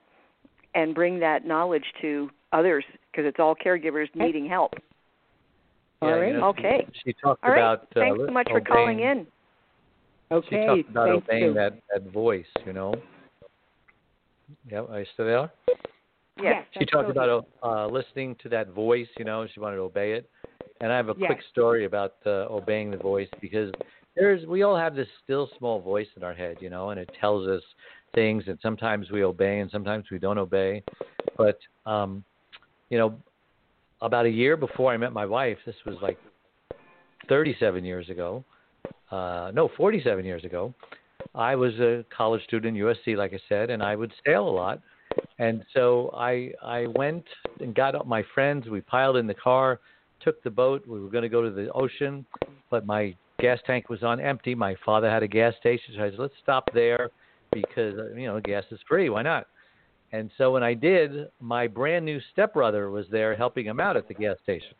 [0.75, 4.75] and bring that knowledge to others because it's all caregivers needing help.
[6.03, 6.33] Yeah, All you right.
[6.35, 6.87] know, Okay.
[7.05, 7.59] She talked All right.
[7.59, 7.83] about.
[7.97, 9.27] Uh, Thanks so much for calling in.
[10.33, 10.49] Okay.
[10.51, 11.55] She talked about thank obeying you.
[11.55, 12.47] that that voice.
[12.65, 12.95] You know.
[14.71, 15.51] Yeah, are you still there?
[16.43, 16.65] Yes.
[16.73, 19.09] she talked still about uh, listening to that voice.
[19.19, 20.29] You know, she wanted to obey it.
[20.81, 21.29] And I have a Yes.
[21.29, 23.73] quick story about uh, obeying the voice because
[24.17, 27.11] there's we all have this still small voice in our head, you know, and it
[27.21, 27.63] tells us
[28.15, 30.83] things, and sometimes we obey, and sometimes we don't obey.
[31.37, 32.25] But um,
[32.89, 33.15] you know,
[34.01, 36.19] about a year before I met my wife, this was like
[37.29, 38.45] 37 years ago.
[39.11, 40.75] Uh, no, 47 years ago.
[41.35, 44.51] I was a college student at USC, like I said, and I would sail a
[44.51, 44.81] lot.
[45.39, 47.25] And so I I went
[47.61, 48.69] and got up my friends.
[48.69, 49.81] We piled in the car,
[50.21, 50.87] took the boat.
[50.87, 52.25] We were going to go to the ocean,
[52.71, 54.55] but my gas tank was on empty.
[54.55, 57.11] My father had a gas station, so I said, "Let's stop there
[57.53, 59.09] because uh, you know gas is free.
[59.09, 59.47] Why not?"
[60.13, 64.09] And so when I did, my brand new stepbrother was there helping him out at
[64.09, 64.75] the gas station.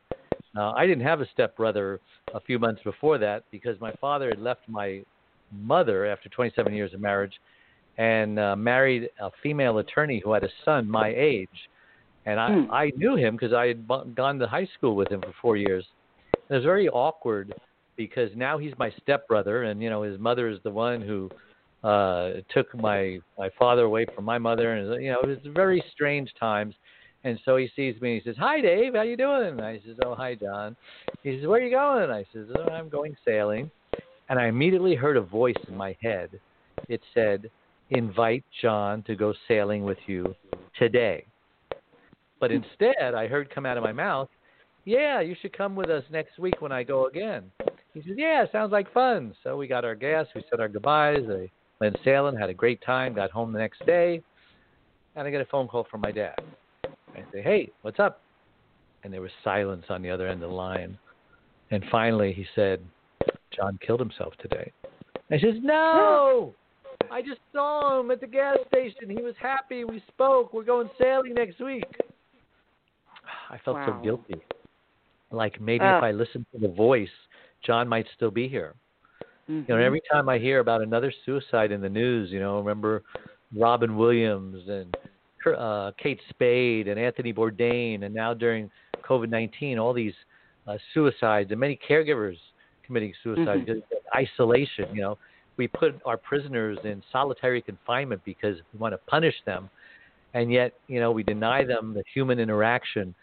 [0.55, 2.01] Now I didn't have a stepbrother
[2.35, 5.03] a few months before that because my father had left my
[5.53, 7.41] mother after 27 years of marriage
[7.99, 11.49] and uh, married a female attorney who had a son my age.
[12.27, 12.71] And I, Hmm.
[12.71, 15.57] I knew him because I had bu- gone to high school with him for four
[15.57, 15.87] years.
[16.35, 17.55] And It was very awkward
[17.97, 21.31] because now he's my stepbrother, and you know his mother is the one who
[21.83, 25.83] uh took my my father away from my mother, and you know it was very
[25.93, 26.75] strange times.
[27.25, 28.95] And so he sees me and he says, "Hi, Dave.
[28.95, 30.75] How you doing?" And I says, "Oh, hi, John."
[31.23, 33.71] He says, "Where are you going?" And I says, oh, "I'm going sailing."
[34.31, 36.31] And I immediately heard a voice in my head.
[36.89, 37.51] It said,
[37.91, 40.35] "Invite John to go sailing with you
[40.79, 41.27] today."
[42.41, 42.57] But hmm.
[42.57, 44.29] instead, I heard come out of my mouth,
[44.85, 47.53] "Yeah, you should come with us next week when I go again."
[47.95, 51.29] He says, "Yeah, sounds like fun." So we got our gas, we said our goodbyes.
[51.29, 54.23] I went sailing, had a great time, got home the next day,
[55.15, 56.39] and I get a phone call from my dad.
[57.15, 58.23] I say, "Hey, what's up?"
[59.05, 60.99] And there was silence on the other end of the line.
[61.71, 62.81] And finally, he said,
[63.51, 64.73] "John killed himself today."
[65.31, 66.55] I says, "No."
[67.11, 69.09] I just saw him at the gas station.
[69.09, 69.85] He was happy.
[69.85, 70.53] We spoke.
[70.53, 71.85] We're going sailing next week.
[73.51, 73.85] I felt Wow.
[73.87, 74.41] so guilty.
[75.31, 77.11] Like maybe if I listened to the voice,
[77.63, 78.75] John might still be here.
[79.49, 79.87] You know, Mhm.
[79.87, 83.03] every time I hear about another suicide in the news, you know, remember
[83.55, 84.97] Robin Williams and
[85.57, 88.71] uh, Kate Spade and Anthony Bourdain, and now during
[89.05, 90.15] COVID nineteen, all these
[90.67, 92.37] uh, suicides and many caregivers
[92.85, 93.67] committing suicide Mhm.
[93.67, 93.83] because
[94.15, 94.95] isolation.
[94.95, 95.19] You know,
[95.57, 99.71] we put our prisoners in solitary confinement because we want to punish them,
[100.35, 103.15] and yet you know we deny them the human interaction.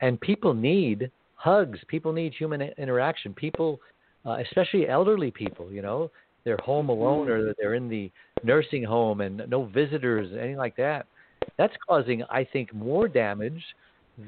[0.00, 1.78] And people need hugs.
[1.88, 3.32] People need human interaction.
[3.34, 3.80] People,
[4.26, 6.10] uh, especially elderly people, you know,
[6.44, 8.10] they're home alone or they're in the
[8.44, 11.06] nursing home and no visitors, anything like that.
[11.56, 13.62] That's causing, I think, more damage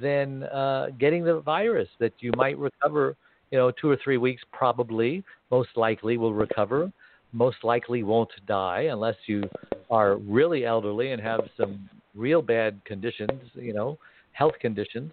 [0.01, 3.17] than uh, getting the virus that you might recover.
[3.51, 6.93] You know, two or three weeks probably, most likely will recover.
[7.33, 9.43] Most likely won't die unless you
[9.91, 13.41] are really elderly and have some real bad conditions.
[13.55, 13.99] You know,
[14.33, 15.13] health conditions.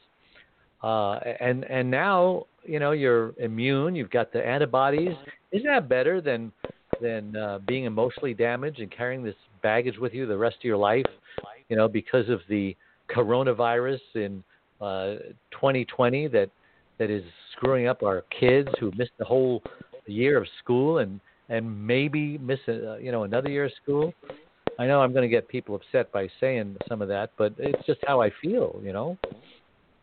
[0.83, 3.95] Uh, and and now you know you're immune.
[3.95, 5.15] You've got the antibodies.
[5.51, 6.51] Isn't that better than
[7.01, 10.77] than uh, being emotionally damaged and carrying this baggage with you the rest of your
[10.77, 11.05] life?
[11.69, 12.75] You know, because of the
[13.13, 14.43] coronavirus in
[14.81, 15.15] uh,
[15.51, 16.49] 2020 that
[16.99, 17.23] that is
[17.55, 19.61] screwing up our kids who missed the whole
[20.05, 21.19] year of school and
[21.49, 24.13] and maybe miss a, you know another year of school.
[24.79, 27.83] I know I'm going to get people upset by saying some of that, but it's
[27.85, 28.79] just how I feel.
[28.83, 29.17] You know.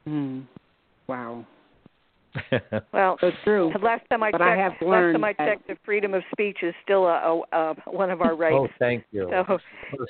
[0.08, 0.44] Mm.
[1.08, 1.46] Wow.
[2.92, 3.72] Well, So true.
[3.80, 6.14] last time I But checked, I have last learned time I that- checked, the freedom
[6.14, 8.56] of speech is still a, a, a one of our rights.
[8.58, 9.28] Oh, thank you.
[9.30, 9.60] So, Well,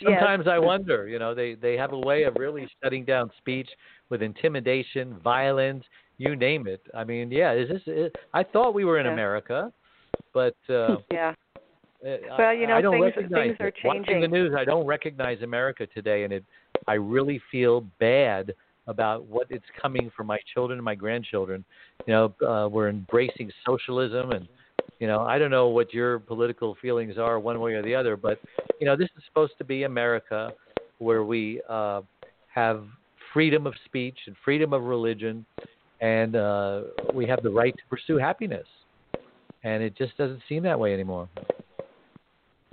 [0.00, 0.20] yes.
[0.20, 3.68] Sometimes I wonder, you know, they they have a way of really shutting down speech
[4.08, 5.84] with intimidation, violence,
[6.16, 6.80] you name it.
[6.94, 7.82] I mean, yeah, is this?
[7.86, 9.12] Is, I thought we were in Yeah.
[9.12, 9.70] America,
[10.32, 11.34] but uh, yeah.
[12.04, 13.74] Uh, Well, you know, I, I don't things- things are it.
[13.84, 16.44] Watching the news, I don't recognize America today, and it.
[16.86, 18.54] I really feel bad
[18.86, 21.64] about what it's coming for my children and my grandchildren.
[22.06, 24.46] You know, uh, we're embracing socialism, and
[25.00, 28.16] you know, I don't know what your political feelings are, one way or the other,
[28.16, 28.38] but
[28.80, 30.52] you know, this is supposed to be America,
[30.98, 32.02] where we uh,
[32.54, 32.84] have
[33.32, 35.44] freedom of speech and freedom of religion,
[36.00, 36.82] and uh,
[37.14, 38.66] we have the right to pursue happiness.
[39.62, 41.28] And it just doesn't seem that way anymore.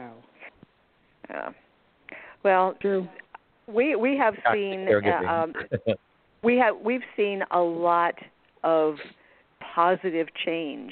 [0.01, 0.13] Wow.
[1.29, 1.49] Yeah.
[2.43, 3.07] Well, True.
[3.67, 5.53] we we have Back seen uh, um,
[6.43, 8.15] we have we've seen a lot
[8.63, 8.95] of
[9.75, 10.91] positive change,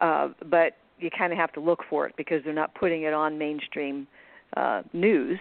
[0.00, 3.12] uh, but you kind of have to look for it because they're not putting it
[3.12, 4.06] on mainstream
[4.56, 5.38] uh, news.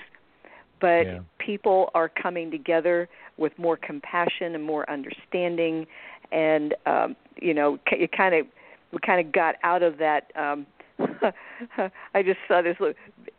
[0.80, 1.20] But Yeah.
[1.38, 5.86] people are coming together with more compassion and more understanding,
[6.32, 8.48] and um, you know, ca- you kind of
[8.92, 10.32] we kind of got out of that.
[10.36, 10.66] Um,
[12.14, 12.96] I just saw this little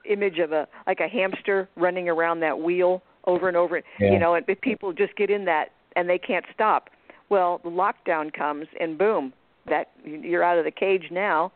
[0.08, 3.82] image of a like a hamster running around that wheel over and over.
[3.98, 4.12] Yeah.
[4.12, 6.90] You know, and people just get in that and they can't stop.
[7.28, 9.32] Well, the lockdown comes and boom,
[9.66, 11.52] that you're out of the cage now,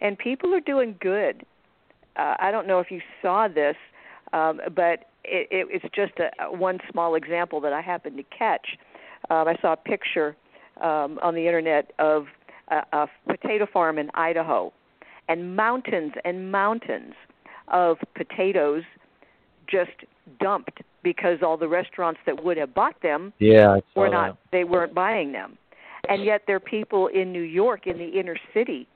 [0.00, 1.44] and people are doing good.
[2.16, 3.76] Uh, I don't know if you saw this,
[4.32, 8.24] um, but it, it, it's just a, a one small example that I happened to
[8.36, 8.76] catch.
[9.30, 10.36] Um, I saw a picture
[10.80, 12.26] um, on the internet of
[12.68, 14.72] a, a potato farm in Idaho,
[15.30, 17.14] and mountains and mountains
[17.68, 18.82] of potatoes
[19.68, 19.92] just
[20.40, 24.12] dumped because all the restaurants that would have bought them yeah, were that.
[24.12, 25.56] not they weren't buying them
[26.08, 28.88] and yet there are people in new york in the inner city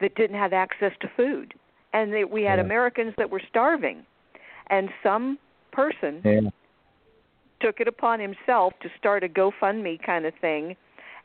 [0.00, 1.54] that didn't have access to food
[1.92, 2.64] and they, we had Yeah.
[2.64, 4.04] americans that were starving
[4.68, 5.38] and some
[5.72, 6.40] person Yeah.
[7.60, 10.76] took it upon himself to start a gofundme kind of thing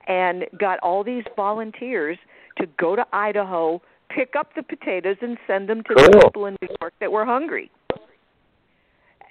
[0.07, 2.17] and got all these volunteers
[2.59, 3.81] to go to idaho
[4.15, 7.25] pick up the potatoes and send them to the people in new york that were
[7.25, 7.69] hungry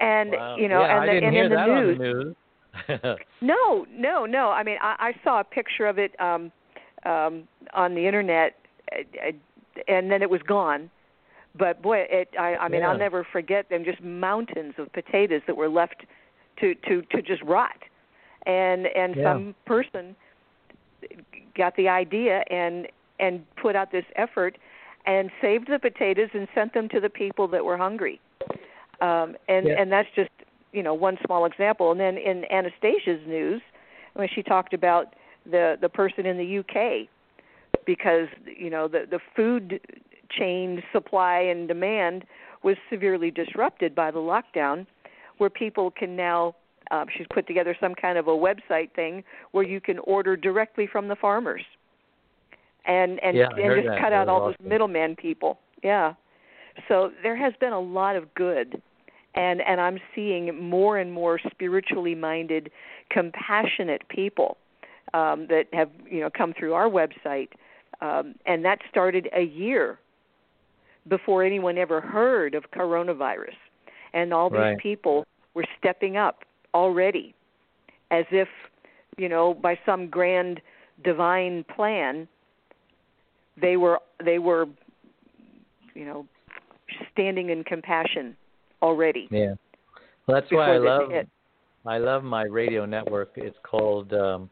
[0.01, 0.56] and Wow.
[0.59, 2.05] you know yeah, and, I the, didn't and hear in the that news on the
[2.05, 2.35] news.
[3.40, 4.51] no, no, no.
[4.51, 6.51] I mean, I, I saw a picture of it um,
[7.06, 8.56] um, on the internet,
[8.93, 9.32] uh, uh,
[9.86, 10.90] and then it was gone.
[11.56, 12.31] But boy, it.
[12.36, 12.90] I, I mean, Yeah.
[12.90, 13.85] I'll never forget them.
[13.85, 16.05] Just mountains of potatoes that were left
[16.61, 17.78] to to to just rot,
[18.44, 19.23] and and Yeah.
[19.23, 20.16] some person
[21.56, 22.89] got the idea and
[23.20, 24.59] and put out this effort
[25.06, 28.20] and saved the potatoes and sent them to the people that were hungry.
[29.01, 29.81] Um, and Yeah.
[29.81, 30.31] and that's just
[30.72, 31.90] you know one small example.
[31.90, 33.62] And then in Anastasia's news,
[34.14, 35.14] when she talked about
[35.47, 37.09] the the person in the UK,
[37.85, 39.81] because you know the the food
[40.31, 42.24] chain supply and demand
[42.62, 44.86] was severely disrupted by the lockdown,
[45.39, 46.55] where people can now.
[46.90, 50.86] Uh, she's put together some kind of a website thing where you can order directly
[50.86, 51.62] from the farmers,
[52.86, 54.01] and and Yeah, and just that.
[54.01, 54.56] cut out all awesome.
[54.61, 55.59] those middleman people.
[55.82, 56.15] Yeah,
[56.89, 58.81] so there has been a lot of good,
[59.35, 62.70] and and I'm seeing more and more spiritually minded,
[63.11, 64.56] compassionate people
[65.12, 67.48] um, that have you know come through our website,
[68.01, 69.98] um, and that started a year
[71.09, 73.56] before anyone ever heard of coronavirus,
[74.12, 74.78] and all these Right.
[74.78, 77.35] people were stepping up already,
[78.11, 78.48] as if
[79.16, 80.61] you know by some grand
[81.02, 82.28] divine plan
[83.60, 84.66] they were they were
[85.94, 86.26] you know
[87.12, 88.36] standing in compassion
[88.82, 89.55] already Yeah.
[90.26, 91.28] Well, that's why I love hit.
[91.86, 93.32] I love my radio network.
[93.36, 94.48] It's called um,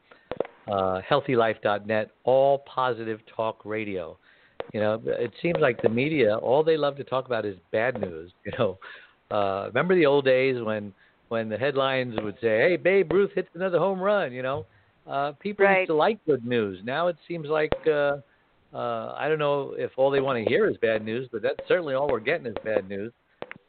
[0.68, 4.18] uh, HealthyLife.net, all positive talk radio.
[4.74, 8.00] You know, it seems like the media all they love to talk about is bad
[8.00, 8.32] news.
[8.44, 8.78] You know,
[9.30, 10.92] uh, remember the old days when
[11.28, 14.66] when the headlines would say, "Hey, Babe Ruth hits another home run." You know,
[15.06, 15.78] uh, people Right.
[15.80, 16.80] used to like good news.
[16.84, 18.16] Now it seems like uh,
[18.74, 21.60] uh, I don't know if all they want to hear is bad news, but that's
[21.68, 23.12] certainly all we're getting is bad news.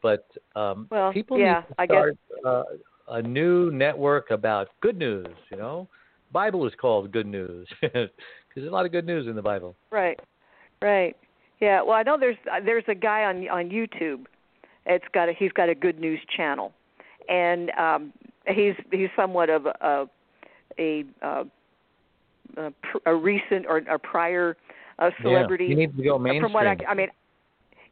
[0.02, 0.26] But
[0.56, 2.64] um, Well, people yeah, need to I guess- start uh,
[3.10, 5.28] a new network about good news.
[5.52, 5.88] You know,
[6.32, 8.10] Bible is called good news because
[8.56, 9.76] there's a lot of good news in the Bible.
[9.92, 10.20] Right,
[10.82, 11.16] right.
[11.60, 11.82] Yeah.
[11.82, 14.26] Well, I know there's uh, there's a guy on on YouTube.
[14.86, 16.74] It's got a he's got a good news channel,
[17.30, 18.14] and um,
[18.48, 20.08] he's he's somewhat of a
[20.80, 21.46] a, a,
[22.58, 24.58] a, pr- a recent or a prior
[25.00, 25.66] uh, celebrity.
[25.70, 26.44] Yeah, needs to go mainstream.
[26.44, 27.08] From what I, I mean,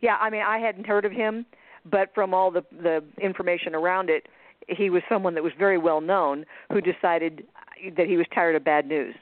[0.02, 1.46] yeah, I mean, I hadn't heard of him,
[1.90, 4.28] but from all the the information around it,
[4.68, 7.44] he was someone that was very well known who decided
[7.98, 9.16] that he was tired of bad news.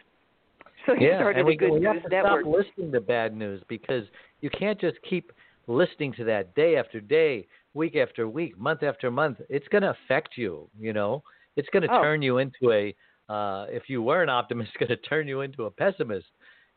[0.85, 2.41] So he yeah, started and we, a good we news have to network.
[2.43, 4.03] stop listening to bad news because
[4.41, 5.31] you can't just keep
[5.67, 9.37] listening to that day after day, week after week, month after month.
[9.49, 10.69] It's going to affect you.
[10.79, 11.21] You know,
[11.55, 12.01] it's going to Oh.
[12.01, 12.95] turn you into a.
[13.31, 16.25] Uh, if you were an optimist, it's going to turn you into a pessimist.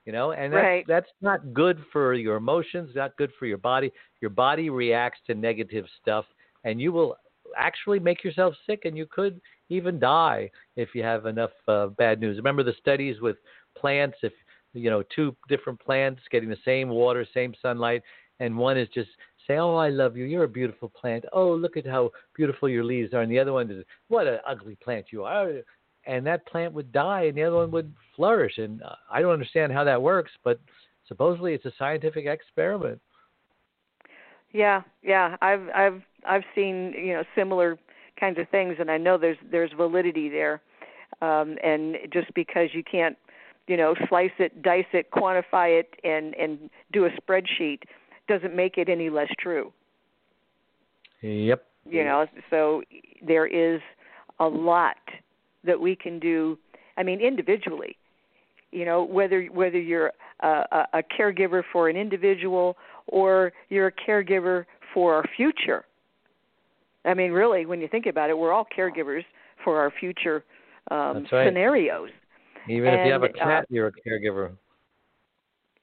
[0.04, 0.86] You know, and that's Right.
[0.86, 2.94] that's not good for your emotions.
[2.94, 3.92] Not good for your body.
[4.20, 6.26] Your body reacts to negative stuff,
[6.64, 7.16] and you will
[7.56, 12.20] actually make yourself sick, and you could even die if you have enough uh, bad
[12.20, 12.36] news.
[12.36, 13.36] Remember the studies with
[13.76, 14.32] plants if
[14.74, 18.02] you know two different plants getting the same water same sunlight
[18.40, 19.10] and one is just
[19.46, 22.84] say oh i love you you're a beautiful plant oh look at how beautiful your
[22.84, 25.50] leaves are and the other one is what an ugly plant you are
[26.06, 29.32] and that plant would die and the other one would flourish and uh, i don't
[29.32, 30.60] understand how that works but
[31.06, 33.00] supposedly it's a scientific experiment
[34.52, 35.36] Yeah, yeah.
[35.40, 37.78] I've I've I've seen you know similar
[38.18, 40.60] kinds of things, and I know there's there's validity there.
[41.20, 43.16] Um, and just because you can't,
[43.68, 47.82] you know, slice it, dice it, quantify it, and and do a spreadsheet,
[48.28, 49.72] doesn't make it any less true.
[51.20, 52.82] yep You know, so
[53.26, 53.80] there is
[54.38, 54.96] a lot
[55.64, 56.58] that we can do.
[56.96, 57.96] I mean, individually.
[58.70, 62.76] You know, whether whether you're a, a, a caregiver for an individual
[63.06, 64.64] or you're a caregiver
[64.94, 65.84] for our future.
[67.04, 69.24] I mean, really, when you think about it, we're all caregivers
[69.64, 70.44] for our future
[70.90, 71.46] um, right.
[71.46, 72.10] scenarios.
[72.68, 74.52] even if you have a And, uh, cat you're a caregiver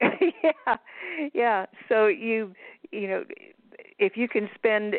[0.02, 0.76] yeah,
[1.34, 1.66] yeah.
[1.90, 2.54] So you,
[2.90, 3.24] you know,
[3.98, 4.94] if you can spend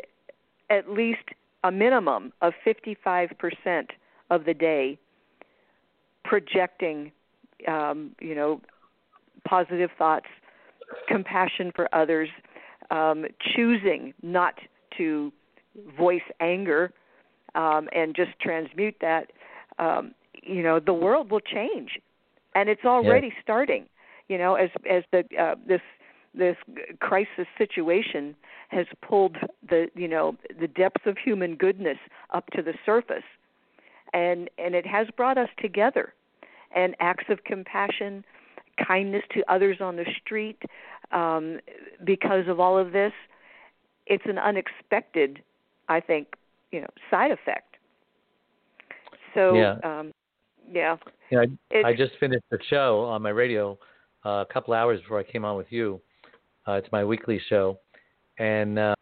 [0.69, 1.23] at least
[1.63, 3.89] a minimum of fifty-five percent
[4.31, 4.97] of the day
[6.23, 7.11] projecting,
[7.67, 8.61] um, you know,
[9.47, 10.27] positive thoughts,
[11.07, 12.29] compassion for others,
[12.89, 13.25] um,
[13.55, 14.55] choosing not
[14.97, 15.31] to
[15.97, 16.91] voice anger
[17.55, 19.31] um, and just transmute that,
[19.79, 21.99] um, you know, the world will change,
[22.55, 23.85] and it's already starting.
[24.27, 25.81] You know, as as the uh, this
[26.33, 26.55] this
[26.99, 28.35] crisis situation
[28.69, 29.37] has pulled
[29.67, 31.97] the you know the depths of human goodness
[32.33, 33.23] up to the surface,
[34.13, 36.13] and and it has brought us together,
[36.75, 38.23] and acts of compassion,
[38.85, 40.61] kindness to others on the street,
[41.11, 41.59] um,
[42.03, 43.13] because of all of this,
[44.07, 45.41] it's an unexpected,
[45.87, 46.27] I think,
[46.71, 47.77] you know, side effect.
[49.33, 49.75] So, Yeah.
[49.83, 50.11] um,
[50.69, 50.97] yeah,
[51.31, 53.77] know, I, I just finished the show on my radio
[54.25, 56.01] uh, a couple hours before I came on with you.
[56.67, 57.79] Uh, it's my weekly show,
[58.37, 58.93] and uh,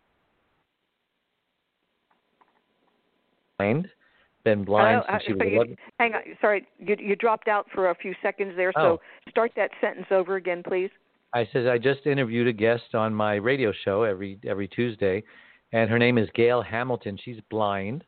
[4.50, 5.78] been blind Oh, since she was you- 11.
[6.00, 8.72] hang on, sorry, you you dropped out for a few seconds there.
[8.76, 8.98] Oh.
[8.98, 10.90] So start that sentence over again, please.
[11.34, 15.24] I says I just interviewed a guest on my radio show every every Tuesday,
[15.72, 17.18] and her name is Gail Hamilton.
[17.24, 18.04] She's blind,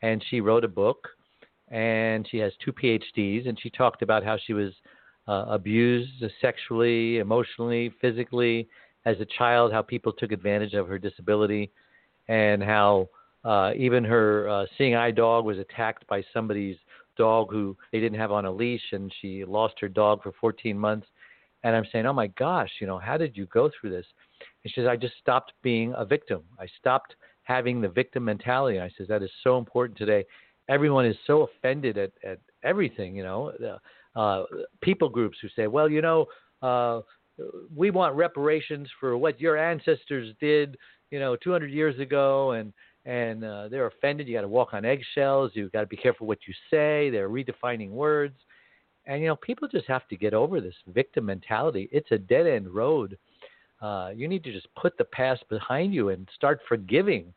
[0.00, 1.08] and she wrote a book,
[1.68, 4.72] and she has two PhDs, and she talked about how she was
[5.28, 8.68] uh, abused sexually, emotionally, physically
[9.04, 11.70] as a child, how people took advantage of her disability,
[12.28, 13.08] and how
[13.44, 16.76] uh, even her uh, seeing eye dog was attacked by somebody's
[17.16, 20.78] dog who they didn't have on a leash, and she lost her dog for 14
[20.78, 21.06] months.
[21.64, 24.06] And I'm saying, oh my gosh, you know, how did you go through this?
[24.64, 26.42] And she says, I just stopped being a victim.
[26.58, 27.14] I stopped
[27.44, 28.78] having the victim mentality.
[28.78, 30.24] And I says that is so important today.
[30.68, 33.52] Everyone is so offended at, at everything, you know.
[34.14, 34.44] Uh,
[34.80, 36.26] people groups who say, well, you know,
[36.62, 37.00] uh,
[37.74, 40.76] we want reparations for what your ancestors did,
[41.10, 42.72] you know, 200 years ago, and
[43.04, 44.28] and uh, they're offended.
[44.28, 45.52] You got to walk on eggshells.
[45.54, 47.10] You got to be careful what you say.
[47.10, 48.36] They're redefining words,
[49.06, 51.88] and you know, people just have to get over this victim mentality.
[51.92, 53.18] It's a dead end road.
[53.80, 57.32] Uh, you need to just put the past behind you and start forgiving.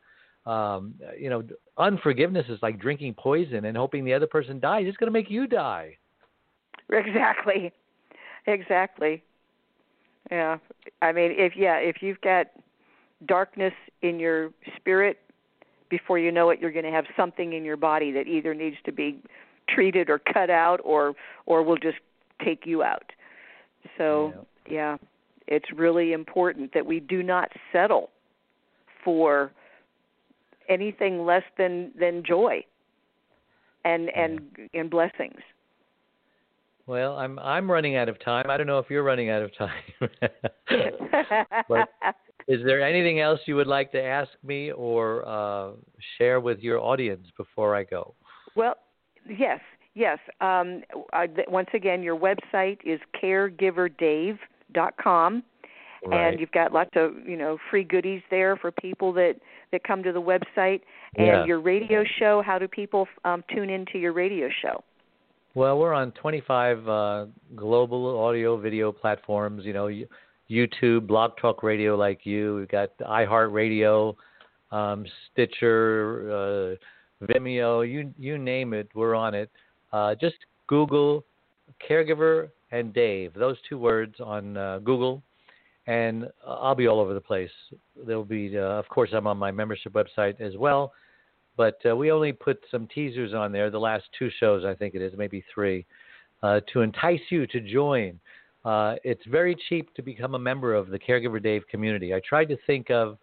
[0.46, 1.42] Um, you know,
[1.76, 4.84] unforgiveness is like drinking poison and hoping the other person dies.
[4.86, 5.96] It's going to make you die.
[6.90, 7.72] Exactly.
[8.46, 9.24] Exactly.
[10.30, 10.58] Yeah.
[11.02, 12.46] I mean, if yeah, if you've got
[13.26, 13.72] darkness
[14.02, 15.18] in your spirit,
[15.88, 18.76] before you know it, you're going to have something in your body that either needs
[18.84, 19.22] to be
[19.68, 21.14] treated or cut out, or
[21.46, 21.98] or will just
[22.44, 23.10] take you out.
[23.98, 24.32] So
[24.68, 24.96] yeah, yeah
[25.48, 28.10] it's really important that we do not settle
[29.04, 29.52] for
[30.68, 32.64] anything less than than joy
[33.84, 34.40] and and
[34.74, 35.40] and blessings.
[36.86, 38.46] Well, I'm I'm running out of time.
[38.48, 39.82] I don't know if you're running out of time.
[41.68, 41.88] but
[42.48, 45.72] is there anything else you would like to ask me or uh,
[46.16, 48.14] share with your audience before I go?
[48.54, 48.76] Well,
[49.28, 49.60] yes,
[49.94, 50.18] yes.
[50.40, 50.82] Um,
[51.12, 55.42] I, once again, your website is caregiverdave.com.
[56.06, 56.28] Right.
[56.28, 59.34] And you've got lots of you know free goodies there for people that
[59.72, 60.82] that come to the website.
[61.16, 61.44] And yeah.
[61.46, 62.42] your radio show.
[62.46, 64.84] How do people um, tune into your radio show?
[65.54, 69.64] Well, we're on 25 uh, global audio video platforms.
[69.64, 69.88] You know,
[70.50, 72.56] YouTube, Blog Talk Radio, like you.
[72.56, 74.14] We've got iHeartRadio,
[74.70, 76.78] um, Stitcher,
[77.22, 77.88] uh, Vimeo.
[77.90, 79.50] You you name it, we're on it.
[79.92, 80.36] Uh, just
[80.66, 81.24] Google
[81.88, 83.34] caregiver and Dave.
[83.34, 85.22] Those two words on uh, Google,
[85.86, 87.50] and I'll be all over the place.
[88.06, 90.92] There'll be, uh, of course, I'm on my membership website as well
[91.56, 93.70] but uh, we only put some teasers on there.
[93.70, 95.86] The last two shows, I think it is, maybe three,
[96.42, 98.20] uh, to entice you to join.
[98.66, 102.12] Uh, it's very cheap to become a member of the Caregiver Dave community.
[102.12, 103.16] I tried to think of.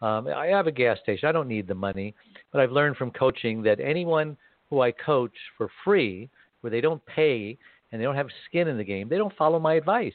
[0.00, 1.28] Um, I have a gas station.
[1.28, 2.14] I don't need the money,
[2.52, 4.36] but I've learned from coaching that anyone
[4.70, 6.30] who I coach for free,
[6.60, 7.58] where they don't pay
[7.90, 10.14] and they don't have skin in the game, they don't follow my advice.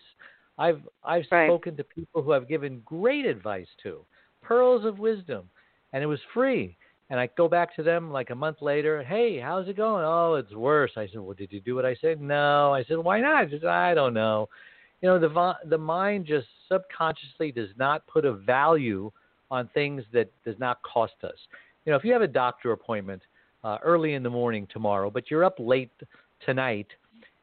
[0.57, 1.47] I've I've right.
[1.47, 4.05] spoken to people who I've given great advice to,
[4.41, 5.49] pearls of wisdom,
[5.91, 6.77] and it was free
[7.09, 9.03] and I go back to them like a month later.
[9.03, 10.03] Hey, how's it going?
[10.05, 10.91] Oh, it's worse.
[10.95, 12.21] I said, well, did you do what I said?
[12.21, 12.73] No.
[12.73, 13.45] I said, why not?
[13.45, 14.47] I, Said, I don't know.
[15.01, 19.11] You know, the the mind just subconsciously does not put a value
[19.51, 21.35] on things that does not cost us.
[21.85, 23.21] You know, if you have a doctor appointment
[23.63, 25.91] uh, early in the morning tomorrow, but you're up late
[26.45, 26.87] tonight,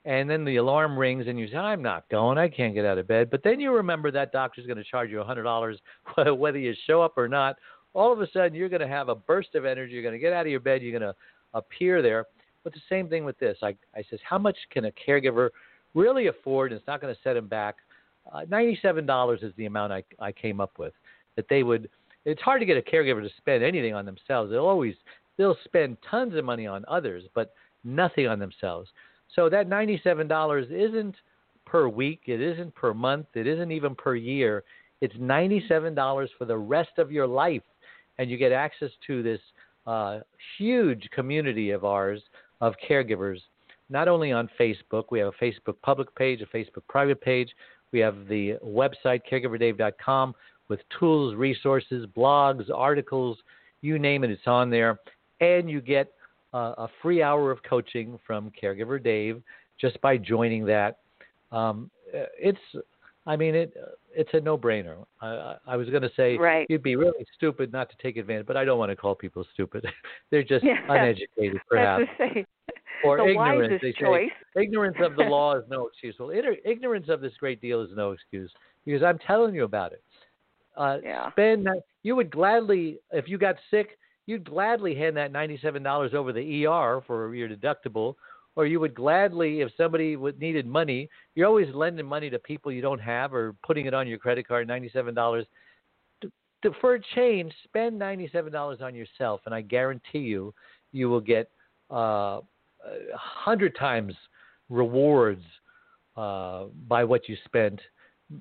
[0.04, 2.96] and then the alarm rings and you say, I'm not going, I can't get out
[2.96, 3.28] of bed.
[3.28, 7.02] But then you remember that doctor's going to charge you a $100 whether you show
[7.02, 7.56] up or not,
[7.92, 9.94] all of a sudden you're going to have a burst of energy.
[9.94, 10.80] You're going to get out of your bed.
[10.80, 11.18] You're going to
[11.54, 12.26] appear there.
[12.62, 13.58] But the same thing with this.
[13.62, 15.50] I, I says, how much can a caregiver
[15.96, 16.72] really afford?
[16.72, 17.76] And it's not going to set them back.
[18.32, 20.92] Uh, $97 is the amount I, I came up with.
[21.34, 21.88] That they would.
[22.24, 24.50] It's hard to get a caregiver to spend anything on themselves.
[24.50, 24.94] They'll always
[25.36, 27.52] they'll spend tons of money on others, but
[27.84, 28.88] nothing on themselves.
[29.34, 31.16] So that $97 isn't
[31.66, 32.22] per week.
[32.26, 33.26] It isn't per month.
[33.34, 34.64] It isn't even per year.
[35.00, 37.62] It's $97 for the rest of your life
[38.18, 39.40] and you get access to this
[39.86, 40.20] uh,
[40.58, 42.20] huge community of ours
[42.60, 43.38] of caregivers.
[43.88, 47.50] Not only on Facebook, we have a Facebook public page, a Facebook private page.
[47.92, 50.34] We have the website caregiverdave.com
[50.68, 53.38] with tools, resources, blogs, articles,
[53.80, 54.98] you name it, it's on there.
[55.40, 56.12] And you get
[56.52, 59.42] uh, a free hour of coaching from Caregiver Dave
[59.80, 60.98] just by joining that.
[61.52, 62.58] Um, it's
[63.26, 63.76] I mean, it
[64.14, 64.96] it's a no-brainer.
[65.20, 66.66] I, I was going to say right.
[66.70, 69.44] you'd be really stupid not to take advantage, but I don't want to call people
[69.52, 69.86] stupid.
[70.30, 70.78] They're just yeah.
[70.88, 72.04] uneducated, perhaps,
[73.04, 73.82] or the ignorant.
[73.82, 74.30] They choice.
[74.54, 76.14] say ignorance of the law is no excuse.
[76.18, 76.30] Well,
[76.64, 78.50] ignorance of this great deal is no excuse
[78.84, 80.02] because I'm telling you about it.
[80.76, 81.30] Uh, yeah.
[81.32, 81.82] Spend that.
[82.02, 86.66] You would gladly, if you got sick, you'd gladly hand that ninety-seven dollars over the
[86.66, 88.14] ER for your deductible
[88.56, 92.80] or you would gladly, if somebody needed money, you're always lending money to people you
[92.80, 95.46] don't have or putting it on your credit card, ninety-seven dollars.
[96.80, 100.54] For a change, spend ninety-seven dollars on yourself, and I guarantee you,
[100.92, 101.50] you will get
[101.90, 102.40] uh,
[102.86, 104.14] a hundred times
[104.68, 105.42] rewards
[106.16, 107.80] uh, by what you spent.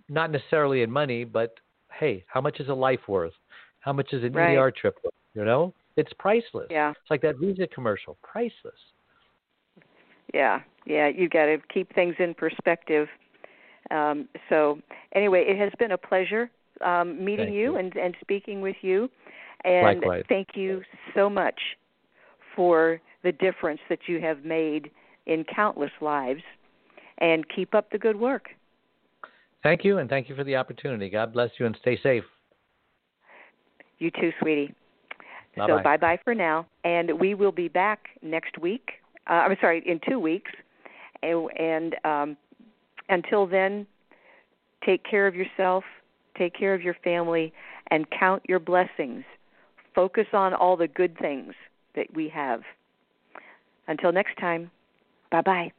[0.10, 1.54] Not necessarily in money, but
[1.92, 3.34] hey, how much is a life worth?
[3.80, 4.56] How much is an right.
[4.56, 5.14] ER trip worth?
[5.34, 6.68] You know, it's priceless.
[6.70, 6.92] Yeah.
[6.92, 8.80] It's like that Visa commercial, priceless
[10.36, 11.08] yeah, yeah.
[11.08, 13.08] You got to keep things in perspective.
[13.92, 14.80] Um, so
[15.14, 16.50] anyway, it has been a pleasure
[16.84, 19.10] um, meeting you, you, and and speaking with you.
[19.64, 20.24] And Likewise.
[20.30, 20.82] thank you
[21.16, 21.60] so much
[22.56, 24.90] for the difference that you have made
[25.26, 26.42] in countless lives.
[27.18, 28.50] And keep up the good work.
[29.64, 31.10] Thank you, and thank you for the opportunity.
[31.10, 32.26] God bless you, and stay safe.
[34.00, 34.76] You too, sweetie.
[35.56, 35.78] Bye-bye.
[35.78, 38.90] So bye bye for now, and we will be back next week.
[39.30, 40.52] Uh, I'm sorry, in two weeks,
[41.24, 42.38] and, and um,
[43.08, 43.88] until then,
[44.86, 45.86] take care of yourself,
[46.38, 47.54] take care of your family,
[47.92, 49.24] and count your blessings.
[49.96, 51.54] Focus on all the good things
[51.96, 52.62] that we have.
[53.88, 54.70] Until next time,
[55.32, 55.72] bye bye.